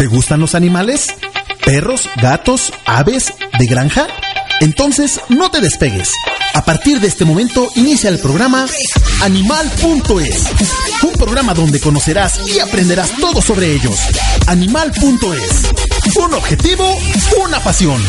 [0.00, 1.08] ¿Te gustan los animales?
[1.62, 4.06] ¿Perros, gatos, aves, de granja?
[4.60, 6.14] Entonces no te despegues.
[6.54, 8.64] A partir de este momento inicia el programa
[9.20, 10.46] Animal.es.
[11.02, 13.98] Un programa donde conocerás y aprenderás todo sobre ellos.
[14.46, 16.16] Animal.es.
[16.16, 16.98] Un objetivo,
[17.44, 18.02] una pasión.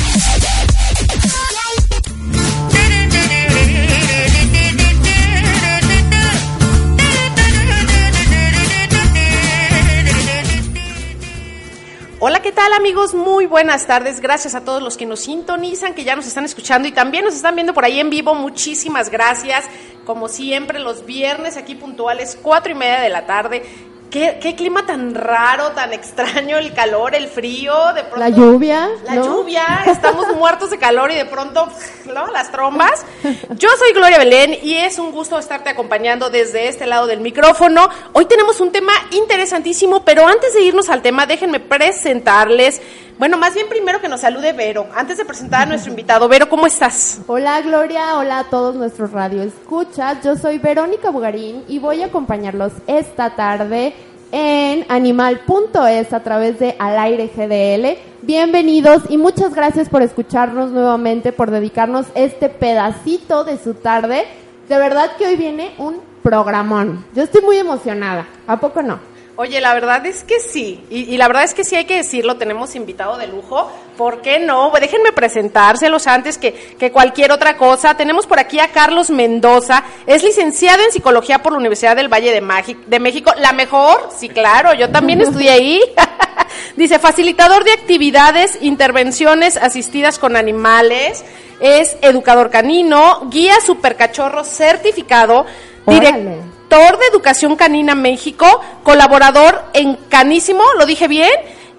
[12.24, 13.16] Hola, ¿qué tal amigos?
[13.16, 14.20] Muy buenas tardes.
[14.20, 17.34] Gracias a todos los que nos sintonizan, que ya nos están escuchando y también nos
[17.34, 18.36] están viendo por ahí en vivo.
[18.36, 19.66] Muchísimas gracias.
[20.06, 23.64] Como siempre, los viernes aquí puntuales, cuatro y media de la tarde.
[24.12, 28.18] ¿Qué, qué, clima tan raro, tan extraño, el calor, el frío, de pronto...
[28.20, 28.90] La lluvia.
[29.06, 29.24] La ¿no?
[29.24, 31.70] lluvia, estamos muertos de calor y de pronto,
[32.14, 32.28] ¿no?
[32.28, 33.06] Las trombas.
[33.52, 37.88] Yo soy Gloria Belén y es un gusto estarte acompañando desde este lado del micrófono.
[38.12, 42.82] Hoy tenemos un tema interesantísimo, pero antes de irnos al tema, déjenme presentarles...
[43.22, 44.88] Bueno, más bien primero que nos salude Vero.
[44.96, 47.22] Antes de presentar a nuestro invitado, Vero, ¿cómo estás?
[47.28, 50.24] Hola Gloria, hola a todos nuestros radioescuchas.
[50.24, 53.94] Yo soy Verónica Bugarín y voy a acompañarlos esta tarde
[54.32, 58.00] en animal.es a través de Al Aire GDL.
[58.24, 64.26] Bienvenidos y muchas gracias por escucharnos nuevamente, por dedicarnos este pedacito de su tarde.
[64.68, 67.06] De verdad que hoy viene un programón.
[67.14, 68.26] Yo estoy muy emocionada.
[68.48, 69.11] ¿A poco no?
[69.42, 71.96] Oye, la verdad es que sí, y, y, la verdad es que sí hay que
[71.96, 74.72] decirlo, tenemos invitado de lujo, ¿por qué no?
[74.80, 77.98] Déjenme presentárselos antes que, que cualquier otra cosa.
[77.98, 82.32] Tenemos por aquí a Carlos Mendoza, es licenciado en Psicología por la Universidad del Valle
[82.32, 85.82] de, de México, la mejor, sí, claro, yo también estudié ahí.
[86.76, 91.26] Dice, facilitador de actividades, intervenciones asistidas con animales,
[91.60, 95.48] es educador canino, guía supercachorro certificado,
[95.88, 101.32] director director de Educación Canina México, colaborador en Canísimo, lo dije bien,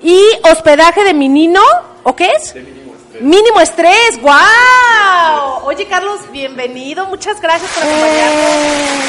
[0.03, 1.63] y hospedaje de Minino,
[2.03, 2.55] ¿o qué es?
[2.55, 3.23] mínimo estrés.
[3.23, 5.65] Mínimo estrés, wow.
[5.65, 8.35] Oye Carlos, bienvenido, muchas gracias por acompañarnos.
[8.35, 9.01] Eh.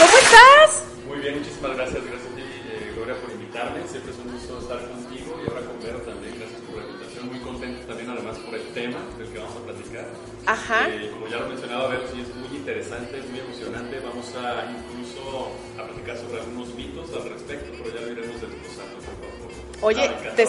[0.00, 0.84] ¿Cómo estás?
[1.06, 3.86] Muy bien, muchísimas gracias, gracias a ti, eh, Gloria, por invitarme.
[3.88, 6.34] Siempre es un gusto estar contigo y ahora con Vero también.
[6.38, 7.28] Gracias por la invitación.
[7.28, 10.06] Muy contento también, además, por el tema del que vamos a platicar.
[10.46, 10.88] Ajá.
[10.88, 12.29] Eh, como ya lo mencionaba, Vero, sí es
[12.70, 14.00] interesante, es muy emocionante.
[14.00, 18.96] Vamos a incluso a platicar sobre algunos mitos al respecto, pero ya lo iremos desglosando
[19.00, 19.86] poco a poco.
[19.86, 20.46] Oye, Ah, te,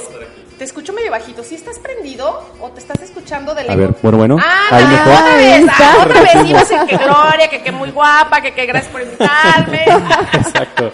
[0.57, 1.43] te escucho medio bajito.
[1.43, 3.77] ¿Sí estás prendido o te estás escuchando de A lejos?
[3.77, 4.37] ver, bueno, bueno.
[4.39, 5.13] Ah, Ahí no, mejor.
[5.13, 6.49] otra vez, ah, otra vez.
[6.49, 9.83] Iba a decir que Gloria, que, que muy guapa, que, que gracias por invitarme.
[10.33, 10.91] Exacto.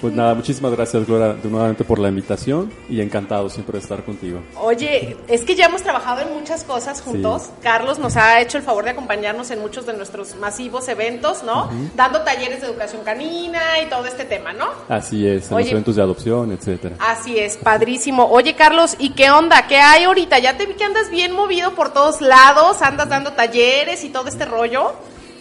[0.00, 4.02] Pues nada, muchísimas gracias, Gloria, de nuevamente por la invitación y encantado siempre de estar
[4.02, 4.40] contigo.
[4.56, 7.42] Oye, es que ya hemos trabajado en muchas cosas juntos.
[7.42, 7.50] Sí.
[7.62, 11.68] Carlos nos ha hecho el favor de acompañarnos en muchos de nuestros masivos eventos, ¿no?
[11.96, 14.68] Dando talleres de educación canina y todo este tema, ¿no?
[14.88, 15.64] Así es, en Oye.
[15.64, 16.96] los eventos de adopción, etcétera.
[16.98, 18.24] Así es, padrísimo.
[18.30, 19.66] Oye, Carlos, ¿y qué onda?
[19.66, 20.38] ¿Qué hay ahorita?
[20.38, 24.28] Ya te vi que andas bien movido por todos lados, andas dando talleres y todo
[24.28, 24.92] este rollo.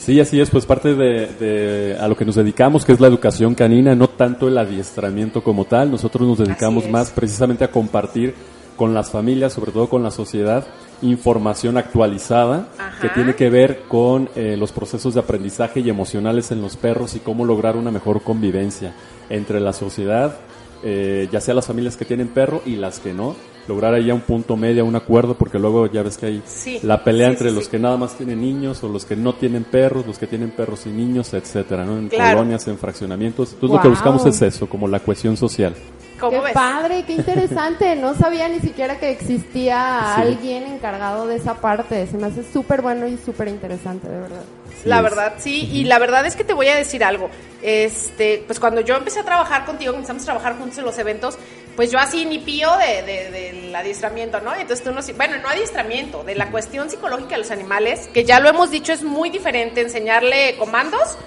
[0.10, 3.06] Sí, así es, pues parte de, de a lo que nos dedicamos, que es la
[3.06, 5.92] educación canina, no tanto el adiestramiento como tal.
[5.92, 8.34] Nosotros nos dedicamos más precisamente a compartir
[8.76, 10.66] con las familias, sobre todo con la sociedad,
[11.04, 13.00] información actualizada Ajá.
[13.00, 17.16] que tiene que ver con eh, los procesos de aprendizaje y emocionales en los perros
[17.16, 18.96] y cómo lograr una mejor convivencia
[19.30, 20.38] entre la sociedad,
[20.82, 23.36] eh, ya sea las familias que tienen perro y las que no,
[23.70, 27.04] lograr ahí un punto medio, un acuerdo, porque luego ya ves que hay Sí, la
[27.04, 27.70] pelea sí, entre sí, los sí.
[27.72, 30.86] que nada más tienen niños o los que no tienen perros, los que tienen perros
[30.86, 31.98] y niños, etcétera, ¿no?
[31.98, 32.38] En Claro.
[32.40, 33.54] colonias, en fraccionamientos.
[33.54, 35.74] Entonces lo que buscamos es eso, como la cohesión social.
[36.20, 36.54] ¿Cómo Qué ves?
[36.54, 37.96] padre, qué interesante.
[38.02, 40.22] No sabía ni siquiera que existía Sí.
[40.22, 42.06] alguien encargado de esa parte.
[42.08, 44.42] Se me hace súper bueno y súper interesante, de verdad.
[44.86, 45.04] La es.
[45.04, 47.30] verdad, sí, y la verdad es que te voy a decir algo.
[47.62, 51.38] Este, pues cuando yo empecé a trabajar contigo, empezamos a trabajar juntos en los eventos,
[51.80, 54.54] pues yo así ni pío de, de- del adiestramiento, ¿no?
[54.54, 58.42] Entonces tú nos, bueno, no adiestramiento, de la cuestión psicológica de los animales, que ya
[58.42, 61.18] lo hemos dicho, es muy diferente enseñarle comandos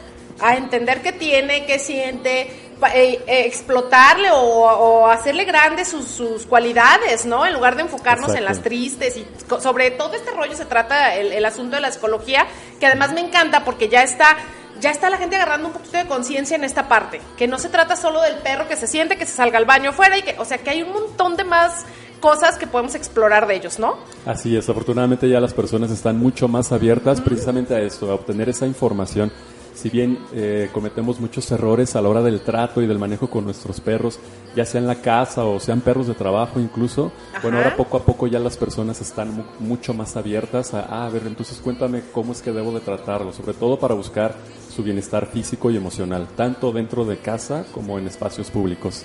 [0.40, 6.44] a entender qué tiene, qué siente, eh, eh, explotarle o, o hacerle grandes sus, sus
[6.44, 7.46] cualidades, ¿no?
[7.46, 9.26] En lugar de enfocarnos en las tristes y
[9.58, 12.46] sobre todo este rollo se trata el, el asunto de la psicología,
[12.78, 14.36] que además me encanta porque ya está
[14.82, 17.68] ya está la gente agarrando un poquito de conciencia en esta parte, que no se
[17.68, 20.34] trata solo del perro que se siente, que se salga al baño afuera y que,
[20.38, 21.86] o sea, que hay un montón de más
[22.20, 23.96] cosas que podemos explorar de ellos, ¿no?
[24.26, 28.48] Así es, afortunadamente ya las personas están mucho más abiertas precisamente a esto, a obtener
[28.48, 29.32] esa información.
[29.74, 33.44] Si bien eh, cometemos muchos errores a la hora del trato y del manejo con
[33.44, 34.18] nuestros perros,
[34.54, 37.10] ya sea en la casa o sean perros de trabajo incluso,
[37.42, 41.06] bueno, ahora poco a poco ya las personas están mu- mucho más abiertas a, "Ah,
[41.06, 44.34] a ver, entonces cuéntame cómo es que debo de tratarlo, sobre todo para buscar
[44.68, 49.04] su bienestar físico y emocional, tanto dentro de casa como en espacios públicos.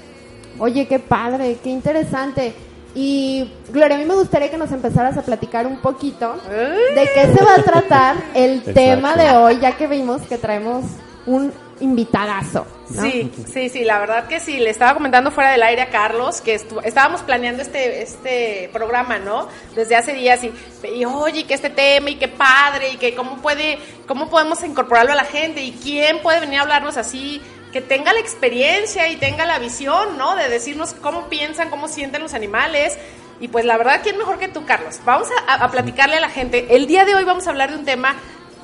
[0.59, 2.53] Oye, qué padre, qué interesante.
[2.99, 7.31] Y Gloria, a mí me gustaría que nos empezaras a platicar un poquito de qué
[7.31, 8.73] se va a tratar el Exacto.
[8.73, 10.83] tema de hoy, ya que vimos que traemos
[11.27, 12.65] un invitadazo.
[12.89, 13.03] ¿no?
[13.03, 14.57] Sí, sí, sí, la verdad que sí.
[14.57, 19.47] Le estaba comentando fuera del aire a Carlos que estábamos planeando este, este programa, ¿no?
[19.75, 20.51] Desde hace días y,
[20.87, 23.77] y oye, que este tema y qué padre y que cómo puede,
[24.07, 28.13] cómo podemos incorporarlo a la gente y quién puede venir a hablarnos así, que tenga
[28.13, 30.35] la experiencia y tenga la visión, ¿no?
[30.35, 32.97] De decirnos cómo piensan, cómo sienten los animales.
[33.39, 34.99] Y pues la verdad, ¿quién mejor que tú, Carlos?
[35.05, 36.67] Vamos a, platicarle a la gente.
[36.75, 38.15] El día de hoy vamos a hablar de un tema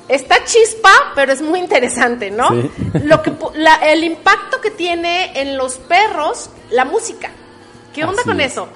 [0.06, 2.50] Está chispa, pero es muy interesante, ¿no?
[2.50, 2.70] Sí.
[3.04, 7.30] Lo que, pu- la- el impacto que tiene en los perros la música.
[7.94, 8.52] ¿Qué onda Así con es.
[8.52, 8.68] eso?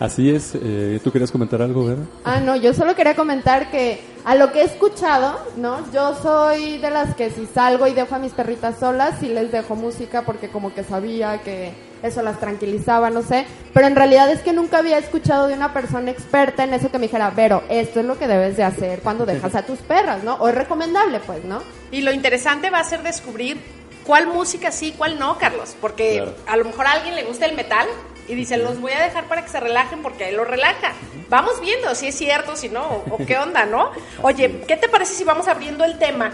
[0.00, 2.00] Así es, eh, ¿tú querías comentar algo, Vera?
[2.24, 5.90] Ah, no, yo solo quería comentar que a lo que he escuchado, ¿no?
[5.92, 9.50] Yo soy de las que si salgo y dejo a mis perritas solas, sí les
[9.50, 11.72] dejo música porque como que sabía que
[12.02, 13.46] eso las tranquilizaba, no sé.
[13.74, 16.98] Pero en realidad es que nunca había escuchado de una persona experta en eso que
[16.98, 20.22] me dijera, Vero, esto es lo que debes de hacer cuando dejas a tus perras,
[20.22, 20.34] ¿no?
[20.36, 21.60] O es recomendable, pues, ¿no?
[21.90, 23.60] Y lo interesante va a ser descubrir
[24.04, 25.76] cuál música sí, cuál no, Carlos.
[25.80, 26.34] Porque Claro.
[26.46, 27.86] a lo mejor a alguien le gusta el metal
[28.32, 30.92] y dice, los voy a dejar para que se relajen porque a él lo relaja.
[31.28, 33.90] Vamos viendo si es cierto, si no, o, o qué onda, ¿no?
[34.22, 36.32] Oye, ¿qué te parece si vamos abriendo el tema?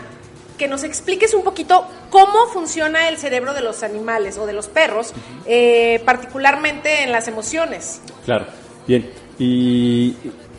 [0.56, 4.68] Que nos expliques un poquito cómo funciona el cerebro de los animales o de los
[4.68, 5.12] perros,
[5.46, 8.00] eh, particularmente en las emociones.
[8.24, 8.46] Claro,
[8.86, 9.10] bien.
[9.38, 10.12] Y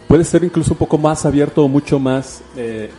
[0.07, 2.89] puede ser incluso un poco más abierto o mucho más eh,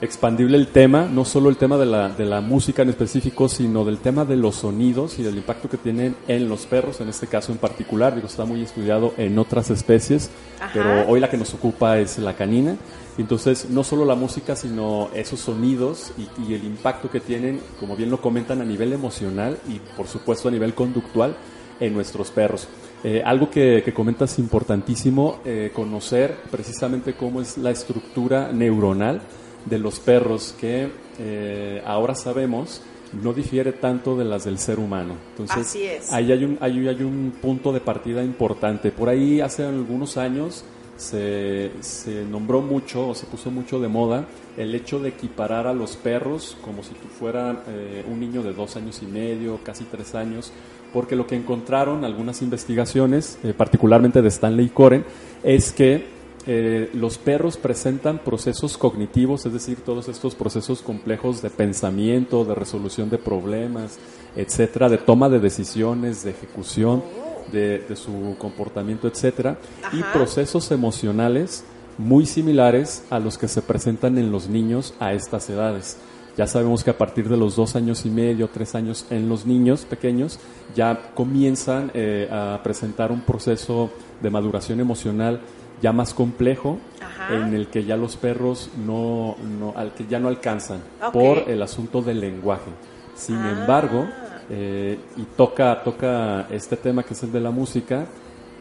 [0.00, 3.84] expandible el tema, no solo el tema de la, de la música en específico, sino
[3.84, 7.26] del tema de los sonidos y del impacto que tienen en los perros, en este
[7.26, 8.14] caso en particular.
[8.14, 10.70] Digo, está muy estudiado en otras especies, Ajá.
[10.72, 12.76] pero hoy la que nos ocupa es la canina.
[13.18, 17.96] Entonces, no solo la música, sino esos sonidos y, y el impacto que tienen, como
[17.96, 21.34] bien lo comentan, a nivel emocional y, por supuesto, a nivel conductual
[21.80, 22.68] en nuestros perros.
[23.04, 29.20] Eh, algo que, que comentas importantísimo, eh, conocer precisamente cómo es la estructura neuronal
[29.66, 32.80] de los perros que eh, ahora sabemos
[33.22, 35.14] no difiere tanto de las del ser humano.
[35.30, 36.12] Entonces, Así es.
[36.12, 38.90] ahí hay un, ahí hay un punto de partida importante.
[38.90, 40.64] Por ahí hace algunos años
[40.96, 44.26] se, se nombró mucho o se puso mucho de moda
[44.56, 48.52] el hecho de equiparar a los perros como si tú fuera eh, un niño de
[48.52, 50.52] dos años y medio, casi tres años,
[50.92, 55.04] porque lo que encontraron algunas investigaciones, eh, particularmente de Stanley Coren,
[55.42, 56.15] es que
[56.46, 62.54] eh, los perros presentan procesos cognitivos, es decir, todos estos procesos complejos de pensamiento, de
[62.54, 63.98] resolución de problemas,
[64.36, 67.02] etcétera, de toma de decisiones, de ejecución
[67.50, 69.58] de, de su comportamiento, etcétera,
[69.92, 71.64] y procesos emocionales
[71.98, 75.98] muy similares a los que se presentan en los niños a estas edades.
[76.36, 79.46] Ya sabemos que a partir de los dos años y medio, tres años en los
[79.46, 80.38] niños pequeños,
[80.74, 85.40] ya comienzan eh, a presentar un proceso de maduración emocional
[85.82, 87.34] ya más complejo, Ajá.
[87.34, 90.80] en el que ya los perros no, no al que ya no alcanzan
[91.12, 92.70] por el asunto del lenguaje.
[93.14, 93.52] Sin Ah.
[93.60, 94.06] embargo,
[94.50, 98.06] eh, y toca, toca este tema que es el de la música,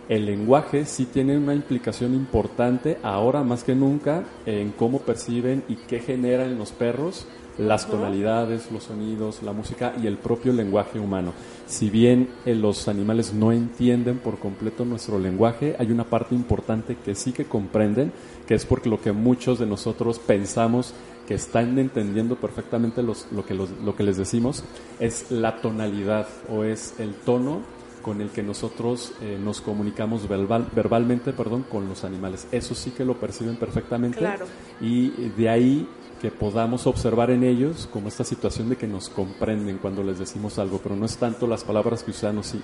[0.07, 5.75] el lenguaje sí tiene una implicación importante ahora más que nunca en cómo perciben y
[5.75, 7.25] qué genera en los perros
[7.57, 11.33] las tonalidades, los sonidos, la música y el propio lenguaje humano.
[11.67, 16.97] Si bien eh, los animales no entienden por completo nuestro lenguaje, hay una parte importante
[17.03, 18.11] que sí que comprenden,
[18.47, 20.93] que es porque lo que muchos de nosotros pensamos
[21.27, 24.63] que están entendiendo perfectamente los- lo, que los- lo que les decimos,
[24.99, 27.61] es la tonalidad o es el tono
[28.03, 32.47] con el que nosotros eh, nos comunicamos verbal, verbalmente perdón, con los animales.
[32.51, 34.45] Eso sí que lo perciben perfectamente Claro.
[34.79, 35.87] y de ahí
[36.25, 40.57] que podamos observar en ellos como esta situación de que nos comprenden cuando les decimos
[40.57, 42.55] algo, pero no es tanto las palabras que usamos,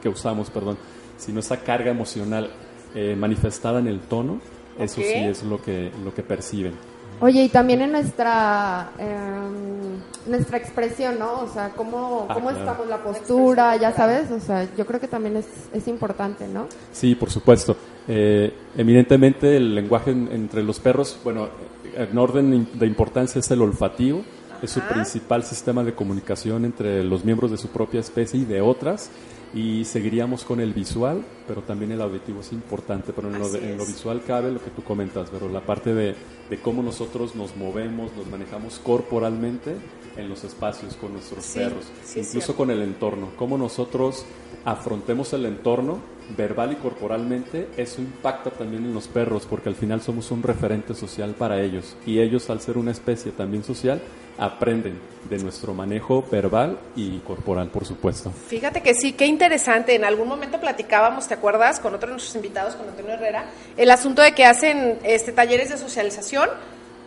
[0.00, 0.76] que usamos perdón,
[1.18, 2.48] sino esa carga emocional
[2.94, 4.40] eh, manifestada en el tono,
[4.78, 5.06] eso Ok.
[5.08, 6.74] sí es lo que, lo que perciben.
[7.20, 11.40] Oye, y también en nuestra em, nuestra expresión, ¿no?
[11.40, 12.64] O sea, cómo, Ah, cómo claro.
[12.64, 16.66] estamos, la postura, ya sabes, o sea, yo creo que también es, es importante, ¿no?
[16.92, 17.76] Sí, por supuesto.
[18.06, 21.48] Eh, eminentemente el lenguaje en- entre los perros, bueno,
[21.96, 24.22] en orden de importancia es el olfativo,
[24.62, 28.60] Es su principal sistema de comunicación entre los miembros de su propia especie y de
[28.60, 29.10] otras.
[29.54, 33.12] Y seguiríamos con el visual, pero también el auditivo es importante.
[33.12, 35.92] Pero en lo, de- en lo visual cabe lo que tú comentas, pero la parte
[35.92, 36.14] de,
[36.48, 39.74] de cómo nosotros nos movemos, nos manejamos corporalmente
[40.16, 43.30] en los espacios con nuestros Sí, perros, sí incluso con el entorno.
[43.36, 44.24] Cómo nosotros
[44.64, 45.98] afrontemos el entorno
[46.36, 50.94] verbal y corporalmente, eso impacta también en los perros, porque al final somos un referente
[50.94, 51.96] social para ellos.
[52.06, 54.00] Y ellos, al ser una especie también social,
[54.38, 54.98] aprenden
[55.28, 58.30] de nuestro manejo verbal y corporal, por supuesto.
[58.48, 59.94] Fíjate que sí, qué interesante.
[59.94, 61.80] En algún momento platicábamos, ¿te acuerdas?
[61.80, 65.68] Con otro de nuestros invitados, con Antonio Herrera, el asunto de que hacen este talleres
[65.68, 66.48] de socialización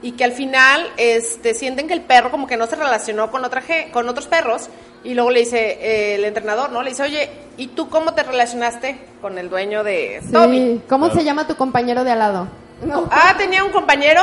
[0.01, 3.43] y que al final este sienten que el perro como que no se relacionó con
[3.45, 4.69] otra con otros perros
[5.03, 6.81] y luego le dice eh, el entrenador, ¿no?
[6.83, 10.81] Le dice, "Oye, ¿y tú cómo te relacionaste con el dueño de Toby?" Sí.
[10.89, 11.19] ¿Cómo Claro.
[11.19, 12.47] se llama tu compañero de al lado?
[12.81, 13.07] No.
[13.11, 14.21] Ah, tenía un compañero.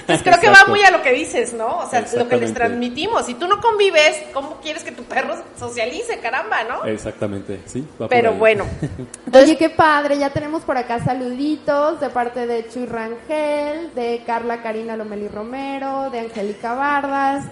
[0.00, 1.78] Entonces creo que va muy a lo que dices, ¿no?
[1.78, 3.26] O sea, lo que les transmitimos.
[3.26, 6.84] Si tú no convives, ¿cómo quieres que tu perro socialice, caramba, no?
[6.84, 7.82] Exactamente, sí.
[7.94, 8.38] va por Pero ahí.
[8.38, 8.66] bueno,
[9.32, 14.62] Oye, qué padre, ya tenemos por acá saluditos de parte de Chuy Rangel, de Carla
[14.62, 17.44] Karina Lomeli Romero, de Angélica Vargas.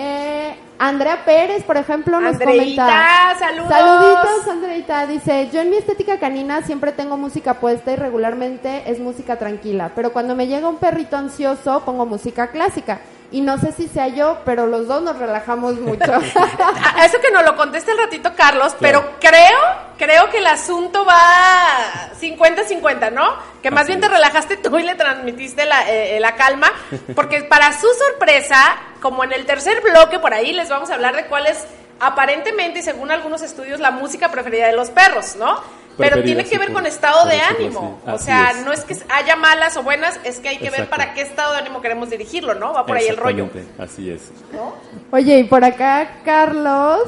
[0.00, 3.36] Eh, Andrea Pérez, por ejemplo, nos Andreita, comenta.
[3.36, 3.68] saludos.
[3.68, 5.06] Saluditos, Andreita.
[5.08, 9.90] Dice, yo en mi estética canina siempre tengo música puesta y regularmente es música tranquila,
[9.96, 13.00] pero cuando me llega un perrito ansioso pongo música clásica.
[13.30, 16.12] Y no sé si sea yo, pero los dos nos relajamos mucho.
[16.94, 19.58] a- eso que nos lo conteste el ratito Carlos, pero creo,
[19.98, 23.28] creo que el asunto va 50-50, ¿no?
[23.62, 26.70] Que más Así bien te relajaste tú y le transmitiste la, eh, la calma,
[27.14, 31.14] porque para su sorpresa, como en el tercer bloque por ahí les vamos a hablar
[31.14, 31.66] de cuál es
[32.00, 35.60] aparentemente y según algunos estudios la música preferida de los perros, ¿no?
[35.98, 38.00] Pero tiene que ver por- con estado de ánimo.
[38.06, 38.64] O sea, es.
[38.64, 41.52] no es que haya malas o buenas, es que hay que ver para qué estado
[41.52, 42.72] de ánimo queremos dirigirlo, ¿no?
[42.72, 43.44] Va por ahí el rollo.
[43.44, 44.30] Exactamente, Así es.
[44.52, 44.74] ¿no?
[45.10, 47.00] Oye, y por acá Carlos,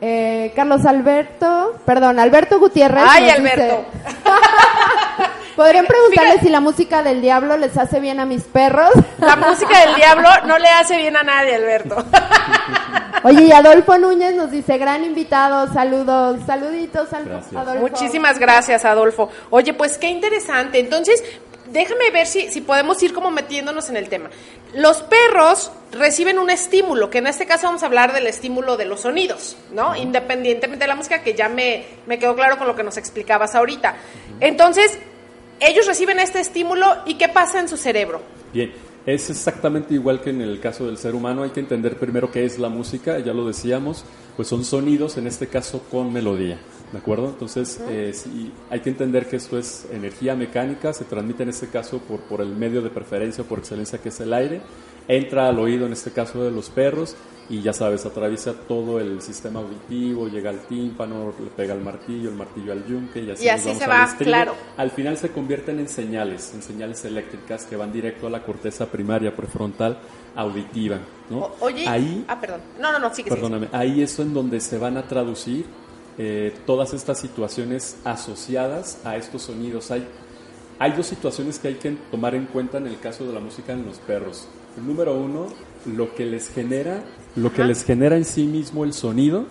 [0.00, 3.04] eh, Carlos Alberto, perdón, Alberto Gutiérrez.
[3.06, 3.62] Ay, Alberto.
[3.62, 3.84] dice-
[5.56, 6.46] Podrían preguntarle Fíjate.
[6.46, 8.90] si la música del diablo les hace bien a mis perros.
[9.18, 12.02] La música del diablo no le hace bien a nadie, Alberto.
[13.22, 17.54] Oye, y Adolfo Núñez nos dice, gran invitado, saludos, saluditos, Al- Gracias.
[17.54, 17.80] Adolfo.
[17.80, 19.30] Muchísimas gracias, Adolfo.
[19.50, 20.78] Oye, pues qué interesante.
[20.78, 21.22] Entonces,
[21.70, 24.30] déjame ver si, si podemos ir como metiéndonos en el tema.
[24.74, 28.84] Los perros reciben un estímulo, que en este caso vamos a hablar del estímulo de
[28.86, 29.94] los sonidos, ¿no?
[29.96, 33.54] Independientemente de la música, que ya me, me quedó claro con lo que nos explicabas
[33.54, 33.96] ahorita.
[34.40, 34.98] Entonces,
[35.60, 38.22] ellos reciben este estímulo y ¿qué pasa en su cerebro?
[38.52, 38.72] Bien,
[39.06, 41.42] es exactamente igual que en el caso del ser humano.
[41.42, 44.04] Hay que entender primero qué es la música, ya lo decíamos,
[44.36, 46.58] pues son sonidos, en este caso con melodía,
[46.92, 47.28] ¿de acuerdo?
[47.28, 51.68] Entonces, eh, sí, hay que entender que esto es energía mecánica, se transmite en este
[51.68, 54.60] caso por, por el medio de preferencia, por excelencia, que es el aire,
[55.16, 57.16] entra al oído, en este caso de los perros,
[57.48, 62.28] y ya sabes, atraviesa todo el sistema auditivo, llega al tímpano, le pega al martillo,
[62.30, 64.30] el martillo al yunque, y así, Y así vamos se al va, estribo.
[64.30, 64.54] claro.
[64.76, 68.86] Al final se convierten en señales, en señales eléctricas que van directo a la corteza
[68.86, 69.98] primaria prefrontal
[70.36, 70.98] auditiva.
[71.28, 71.38] ¿no?
[71.40, 72.60] O- oye, ahí, ah, perdón.
[72.80, 73.34] No, no, no, sigue, sigue.
[73.34, 75.64] perdóname, ahí es en donde se van a traducir
[76.18, 79.90] eh, todas estas situaciones asociadas a estos sonidos.
[79.90, 80.06] Hay,
[80.78, 83.72] hay dos situaciones que hay que tomar en cuenta en el caso de la música
[83.72, 84.46] en los perros.
[84.76, 85.46] Número uno,
[85.86, 87.02] lo que les genera,
[87.36, 89.46] lo que les genera en sí mismo el sonido,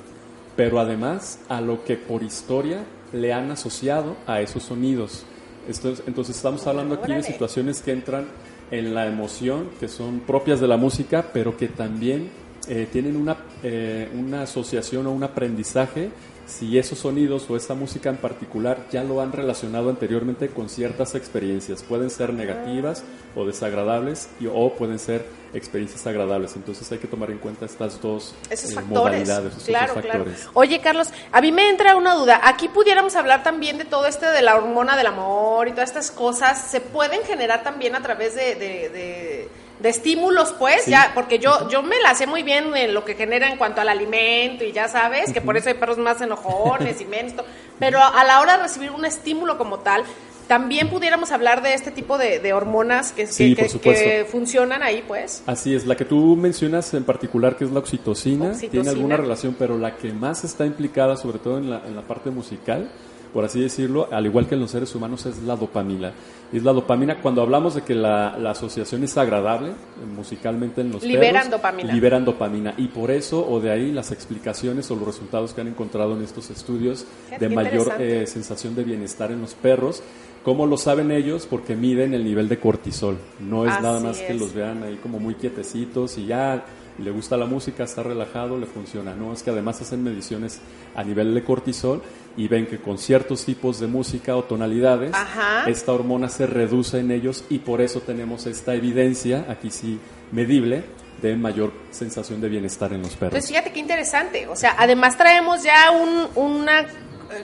[0.56, 2.84] pero además a lo que por historia
[3.14, 5.24] le han asociado a esos sonidos.
[5.68, 8.28] Esto es- entonces estamos hablando aquí de situaciones que entran
[8.72, 12.30] en la emoción, que son propias de la música, pero que también
[12.68, 16.10] eh, tienen una, eh, una asociación o un aprendizaje
[16.50, 21.14] si esos sonidos o esta música en particular ya lo han relacionado anteriormente con ciertas
[21.16, 21.84] experiencias.
[21.84, 23.04] Pueden ser negativas
[23.36, 26.56] o desagradables y, o pueden ser experiencias agradables.
[26.56, 28.98] Entonces hay que tomar en cuenta estas dos Esos eh, factores.
[29.00, 30.08] modalidades, esos claro, claro.
[30.26, 30.48] factores.
[30.54, 32.42] Oye, Carlos, a mí me entra una duda.
[32.44, 36.12] Aquí pudiéramos hablar también de todo este de la hormona del amor y todas estas
[36.12, 36.60] cosas.
[36.72, 40.84] ¿Se pueden generar también a través de, de, de- de estímulos, pues?
[40.84, 40.92] Sí.
[40.92, 43.82] ya Porque yo, yo me la sé muy bien en lo que genera en cuanto
[43.82, 47.34] al alimento y ya sabes, que por eso hay perros más enojones y menos.
[47.80, 50.04] Pero a la hora de recibir un estímulo como tal,
[50.50, 55.44] también pudiéramos hablar de este tipo de, de hormonas que, Sí, que funcionan ahí, pues.
[55.46, 58.72] Así es, la que tú mencionas en particular, que es la oxitocina, Oxitocina.
[58.72, 62.02] tiene alguna relación, pero la que más está implicada, sobre todo en la, en la
[62.02, 62.90] parte musical,
[63.34, 66.12] por así decirlo, al igual que en los seres humanos, es la dopamina.
[66.52, 69.74] Y es la dopamina, cuando hablamos de que la, la asociación es agradable, eh,
[70.16, 71.94] musicalmente en los Liberan perros, dopamina.
[71.94, 72.74] liberan dopamina.
[72.78, 76.24] Y por eso, o de ahí, las explicaciones o los resultados que han encontrado en
[76.24, 77.06] estos estudios
[77.40, 80.02] de mayor eh, sensación de bienestar en los perros.
[80.44, 81.46] ¿Cómo lo saben ellos?
[81.48, 83.18] Porque miden el nivel de cortisol.
[83.40, 86.66] No es Así nada más que los vean ahí como muy quietecitos y ya
[86.98, 89.16] le gusta la música, está relajado, le funciona.
[89.16, 90.62] No, es que además hacen mediciones
[90.96, 92.02] a nivel de cortisol
[92.40, 95.70] y ven que con ciertos tipos de música o tonalidades, Ajá.
[95.70, 100.00] esta hormona se reduce en ellos y por eso tenemos esta evidencia, aquí sí
[100.32, 100.86] medible,
[101.22, 103.34] de mayor sensación de bienestar en los perros.
[103.34, 104.48] Pues fíjate qué interesante.
[104.48, 106.86] O sea, además traemos ya un, una,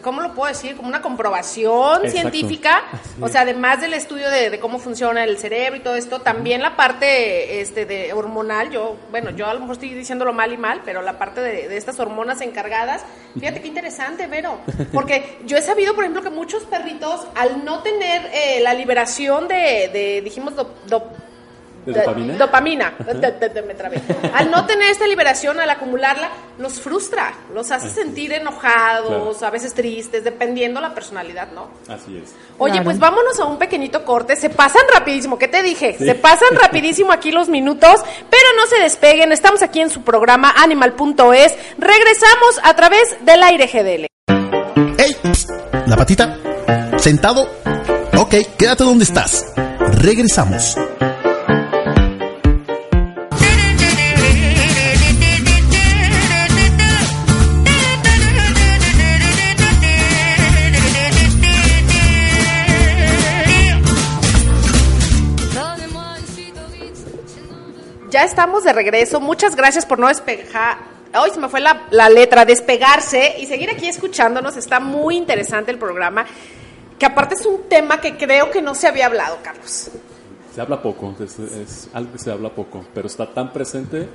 [0.02, 0.76] ¿cómo lo puedo decir?
[0.76, 2.10] Como una comprobación Exacto.
[2.12, 2.84] científica.
[2.92, 6.22] Así O sea, además del estudio de, de cómo funciona el cerebro y todo esto,
[6.22, 8.70] también la parte este, de hormonal.
[8.72, 11.68] Yo, bueno, yo a lo mejor estoy diciéndolo mal y mal, pero la parte de,
[11.68, 13.04] de estas hormonas encargadas.
[13.40, 14.60] Fíjate qué interesante, Vero.
[14.94, 19.48] Porque yo he sabido, por ejemplo, que muchos perritos, al no tener eh, la liberación
[19.48, 21.04] de, de dijimos, dop-
[21.86, 22.34] ¿De dopamina?
[22.38, 22.94] Dopamina.
[23.68, 24.02] Me trabé.
[24.34, 29.74] Al no tener esta liberación, al acumularla, los frustra, los hace sentir enojados, a veces
[29.74, 31.70] tristes, dependiendo la personalidad, ¿no?
[31.88, 32.34] Así es.
[32.58, 32.86] Oye, Claro.
[32.86, 34.36] pues vámonos a un pequeñito corte.
[34.36, 35.96] Se pasan rapidísimo, ¿qué te dije?
[35.98, 36.06] Sí.
[36.06, 39.32] Se pasan rapidísimo aquí los minutos, pero no se despeguen.
[39.32, 41.54] Estamos aquí en su programa Animal.es.
[41.78, 44.08] Regresamos a través del aire GDL.
[44.98, 45.16] ¡Ey!
[45.88, 46.38] La patita.
[46.98, 47.48] Sentado.
[48.18, 49.46] Ok, quédate donde estás.
[50.02, 50.76] Regresamos.
[68.16, 69.20] Ya estamos de regreso.
[69.20, 70.78] Muchas gracias por no despejar.
[71.22, 74.56] Hoy se me fue la, la letra, despegarse y seguir aquí escuchándonos.
[74.56, 76.26] Está muy interesante el programa,
[76.98, 79.92] que aparte es un tema que creo que no se había hablado, Carlos.
[80.54, 84.08] Se habla poco, es, es algo que se habla poco, pero está tan presente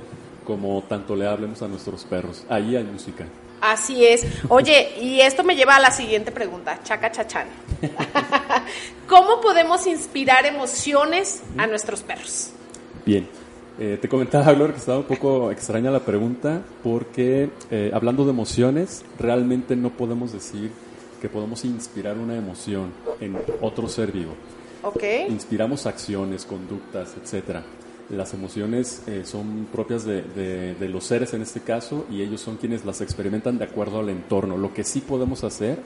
[0.47, 2.43] como tanto le hablemos a nuestros perros.
[2.49, 3.27] Ahí hay música.
[3.61, 4.25] Así es.
[4.49, 7.45] Oye, y esto me lleva a la siguiente pregunta, chaca chachán.
[9.07, 12.49] ¿Cómo podemos inspirar emociones a nuestros perros?
[13.05, 13.29] Bien,
[13.79, 18.31] eh, te comentaba, Gloria, que estaba un poco extraña la pregunta porque eh, hablando de
[18.31, 20.71] emociones, realmente no podemos decir
[21.21, 24.33] que podemos inspirar una emoción en otro ser vivo.
[24.83, 25.03] ¿Ok?
[25.29, 27.63] Inspiramos acciones, conductas, etcétera.
[28.09, 32.41] Las emociones eh, son propias de, de- de los seres en este caso y ellos
[32.41, 34.57] son quienes las experimentan de acuerdo al entorno.
[34.57, 35.77] Lo que sí podemos hacer,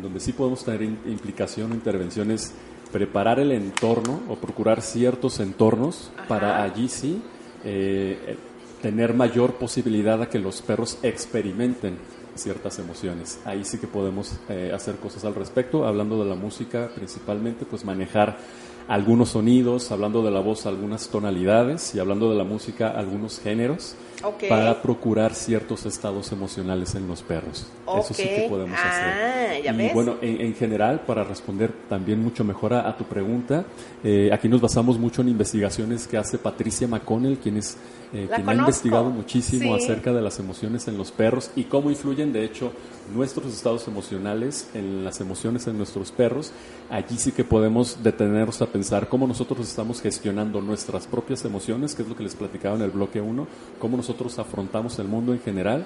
[0.00, 2.52] donde sí podemos tener in- implicación o intervención es
[2.92, 7.22] preparar el entorno o procurar ciertos entornos para allí sí
[7.64, 8.36] eh, eh,
[8.82, 11.98] tener mayor posibilidad a que los perros experimenten
[12.34, 13.40] ciertas emociones.
[13.44, 17.84] Ahí sí que podemos eh, hacer cosas al respecto, hablando de la música principalmente, pues
[17.84, 18.38] manejar
[18.86, 23.96] algunos sonidos, hablando de la voz algunas tonalidades y hablando de la música algunos géneros
[24.24, 24.44] Ok.
[24.48, 27.66] para procurar ciertos estados emocionales en los perros.
[27.98, 29.62] Eso sí que podemos Ah, hacer.
[29.62, 29.94] ¿ya y ves?
[29.94, 33.64] bueno, en, en general, para responder también mucho mejor a, a tu pregunta,
[34.02, 37.76] eh, aquí nos basamos mucho en investigaciones que hace Patricia McConnell, quien, es,
[38.12, 39.84] eh, quien ha investigado muchísimo Sí.
[39.84, 42.72] acerca de las emociones en los perros y cómo influyen, de hecho,
[43.14, 46.52] nuestros estados emocionales en las emociones en nuestros perros.
[46.90, 52.02] Allí sí que podemos detenernos a pensar cómo nosotros estamos gestionando nuestras propias emociones, que
[52.02, 53.46] es lo que les platicaba en el bloque 1,
[53.78, 55.84] cómo nosotros afrontamos el mundo en general,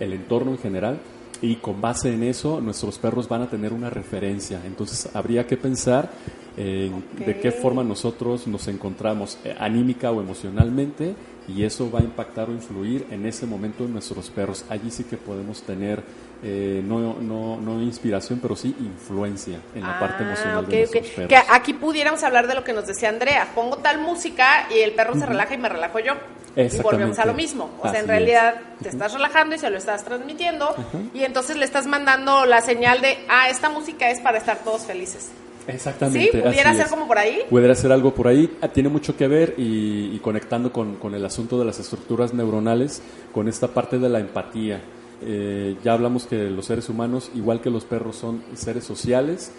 [0.00, 0.98] el entorno en general,
[1.42, 4.60] y con base en eso nuestros perros van a tener una referencia.
[4.64, 6.10] Entonces habría que pensar
[6.56, 11.14] en de qué forma nosotros nos encontramos eh, anímica o emocionalmente
[11.46, 14.64] y eso va a impactar o influir en ese momento en nuestros perros.
[14.70, 16.02] Allí sí que podemos tener
[16.42, 20.84] eh, no, no, no inspiración, pero sí influencia en la parte emocional Ah, ok, de
[20.86, 20.92] ok.
[20.94, 21.28] nuestros perros.
[21.28, 23.48] Que aquí pudiéramos hablar de lo que nos decía Andrea.
[23.54, 26.14] Pongo tal música y el perro se relaja y me relajo yo.
[26.56, 27.70] Y volvemos a lo mismo.
[27.80, 28.06] O sea, en es.
[28.08, 30.74] realidad te estás relajando y se lo estás transmitiendo.
[31.14, 34.82] Y entonces le estás mandando la señal de, ah, esta música es para estar todos
[34.82, 35.28] felices.
[35.66, 36.30] Exactamente.
[36.32, 36.38] ¿Sí?
[36.38, 36.90] ¿Pudiera ser es.
[36.90, 37.40] como por ahí?
[37.50, 38.56] Pudiera ser algo por ahí.
[38.62, 42.32] Ah, Tiene mucho que ver y, y conectando con, con el asunto de las estructuras
[42.32, 44.80] neuronales, con esta parte de la empatía.
[45.20, 49.50] Eh, ya hablamos que los seres humanos, igual que los perros, son seres sociales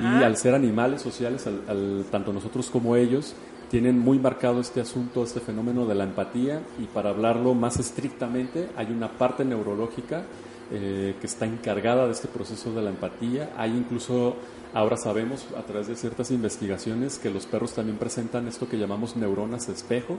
[0.00, 3.34] y al ser animales sociales, al- al- tanto nosotros como ellos,
[3.70, 8.68] tienen muy marcado este asunto, este fenómeno de la empatía y para hablarlo más estrictamente
[8.76, 10.24] hay una parte neurológica
[10.70, 13.50] eh, que está encargada de este proceso de la empatía.
[13.56, 14.36] Hay incluso,
[14.74, 19.16] ahora sabemos a través de ciertas investigaciones que los perros también presentan esto que llamamos
[19.16, 20.18] neuronas espejo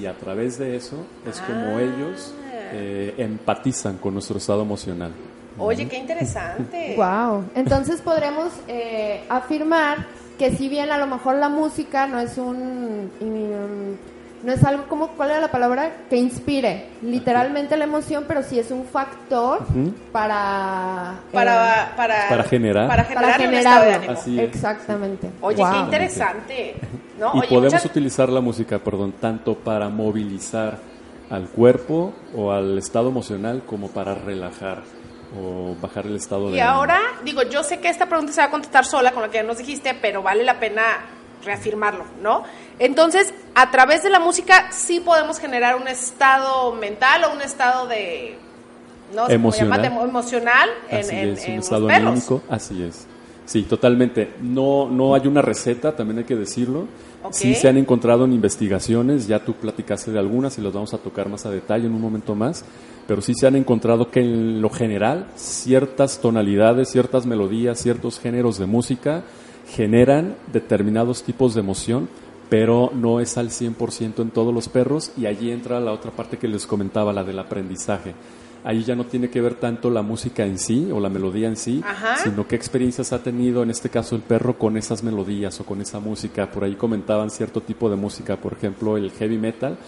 [0.00, 2.34] y a través de eso es como ellos
[2.72, 5.12] eh, empatizan con nuestro estado emocional.
[5.58, 6.94] Oye, qué interesante.
[6.96, 7.44] Wow.
[7.54, 10.06] Entonces podremos eh, afirmar
[10.38, 13.10] que si bien a lo mejor la música no es un,
[14.44, 18.58] no es algo como cuál era la palabra que inspire literalmente la emoción, pero sí
[18.58, 19.66] es un factor
[20.12, 22.86] para eh, Para, para, Para generar.
[22.88, 23.96] Para para generar un estado de generarlo.
[24.12, 24.20] ánimo.
[24.20, 24.44] Así es.
[24.54, 25.30] Exactamente.
[25.40, 25.72] Oye, Wow.
[25.72, 26.74] qué interesante.
[27.18, 27.32] ¿no?
[27.34, 30.78] Y Oye, podemos muchas- utilizar la música, perdón, tanto para movilizar
[31.30, 34.82] al cuerpo o al estado emocional como para relajar
[35.36, 38.46] o bajar el estado de Y ahora, digo, yo sé que esta pregunta se va
[38.46, 40.82] a contestar sola con lo que ya nos dijiste, pero vale la pena
[41.44, 42.42] reafirmarlo, ¿no?
[42.78, 47.86] Entonces, a través de la música sí podemos generar un estado mental o un estado
[47.86, 48.36] de
[49.14, 49.82] no sé cómo Emocional.
[49.82, 53.06] llamarle, emocional en, Así en- es, en un estado anímico, así es.
[53.46, 54.34] Sí, totalmente.
[54.42, 56.84] No, no hay una receta, también hay que decirlo.
[57.30, 60.98] Sí se han encontrado en investigaciones, ya tú platicaste de algunas y los vamos a
[60.98, 62.64] tocar más a detalle en un momento más,
[63.08, 68.58] pero sí se han encontrado que en lo general ciertas tonalidades, ciertas melodías, ciertos géneros
[68.58, 69.24] de música
[69.74, 72.10] generan determinados tipos de emoción,
[72.50, 76.36] pero no es al 100% en todos los perros y allí entra la otra parte
[76.36, 78.12] que les comentaba, la del aprendizaje.
[78.64, 81.56] Ahí ya no tiene que ver tanto la música en sí o la melodía en
[81.56, 82.16] sí, Ajá.
[82.16, 85.80] sino qué experiencias ha tenido en este caso el perro con esas melodías o con
[85.80, 86.50] esa música.
[86.50, 89.78] Por ahí comentaban cierto tipo de música, por ejemplo el heavy metal,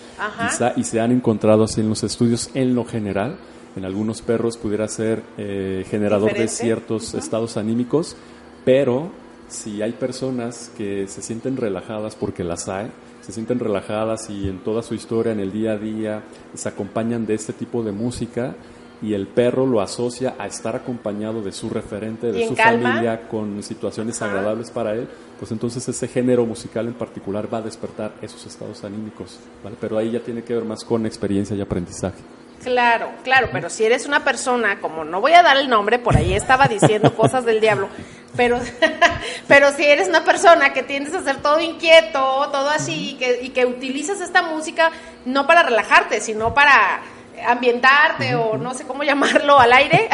[0.40, 3.36] quizá, y se han encontrado así en los estudios en lo general.
[3.76, 8.16] En algunos perros pudiera ser eh, generador de ciertos estados anímicos,
[8.64, 9.10] pero
[9.48, 14.58] si hay personas que se sienten relajadas porque las hay, se sienten relajadas y en
[14.58, 16.22] toda su historia, en el día a día,
[16.54, 18.54] se acompañan de este tipo de música
[19.02, 22.90] y el perro lo asocia a estar acompañado de su referente, de su calma.
[22.90, 27.62] familia, con situaciones agradables para él, pues entonces ese género musical en particular va a
[27.62, 29.76] despertar esos estados anímicos, ¿vale?
[29.80, 32.18] Pero ahí ya tiene que ver más con experiencia y aprendizaje.
[32.62, 36.16] Claro, claro, pero si eres una persona, como no voy a dar el nombre, por
[36.16, 37.88] ahí estaba diciendo cosas del diablo,
[38.36, 38.60] pero,
[39.48, 43.40] pero si eres una persona que tiendes a ser todo inquieto, todo así, y que,
[43.42, 44.90] y que utilizas esta música
[45.24, 47.00] no para relajarte, sino para
[47.46, 50.10] ambientarte o no sé cómo llamarlo al aire,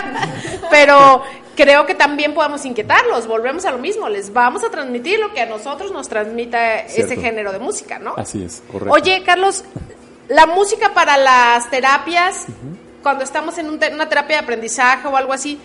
[0.70, 1.22] pero
[1.54, 5.42] creo que también podemos inquietarlos, volvemos a lo mismo, les vamos a transmitir lo que
[5.42, 8.14] a nosotros nos transmita ese género de música, ¿no?
[8.16, 8.92] Así es, correcto.
[8.94, 9.64] Oye, Carlos,
[10.28, 12.46] la música para las terapias,
[13.02, 15.58] cuando estamos en un te- una terapia de aprendizaje o algo así,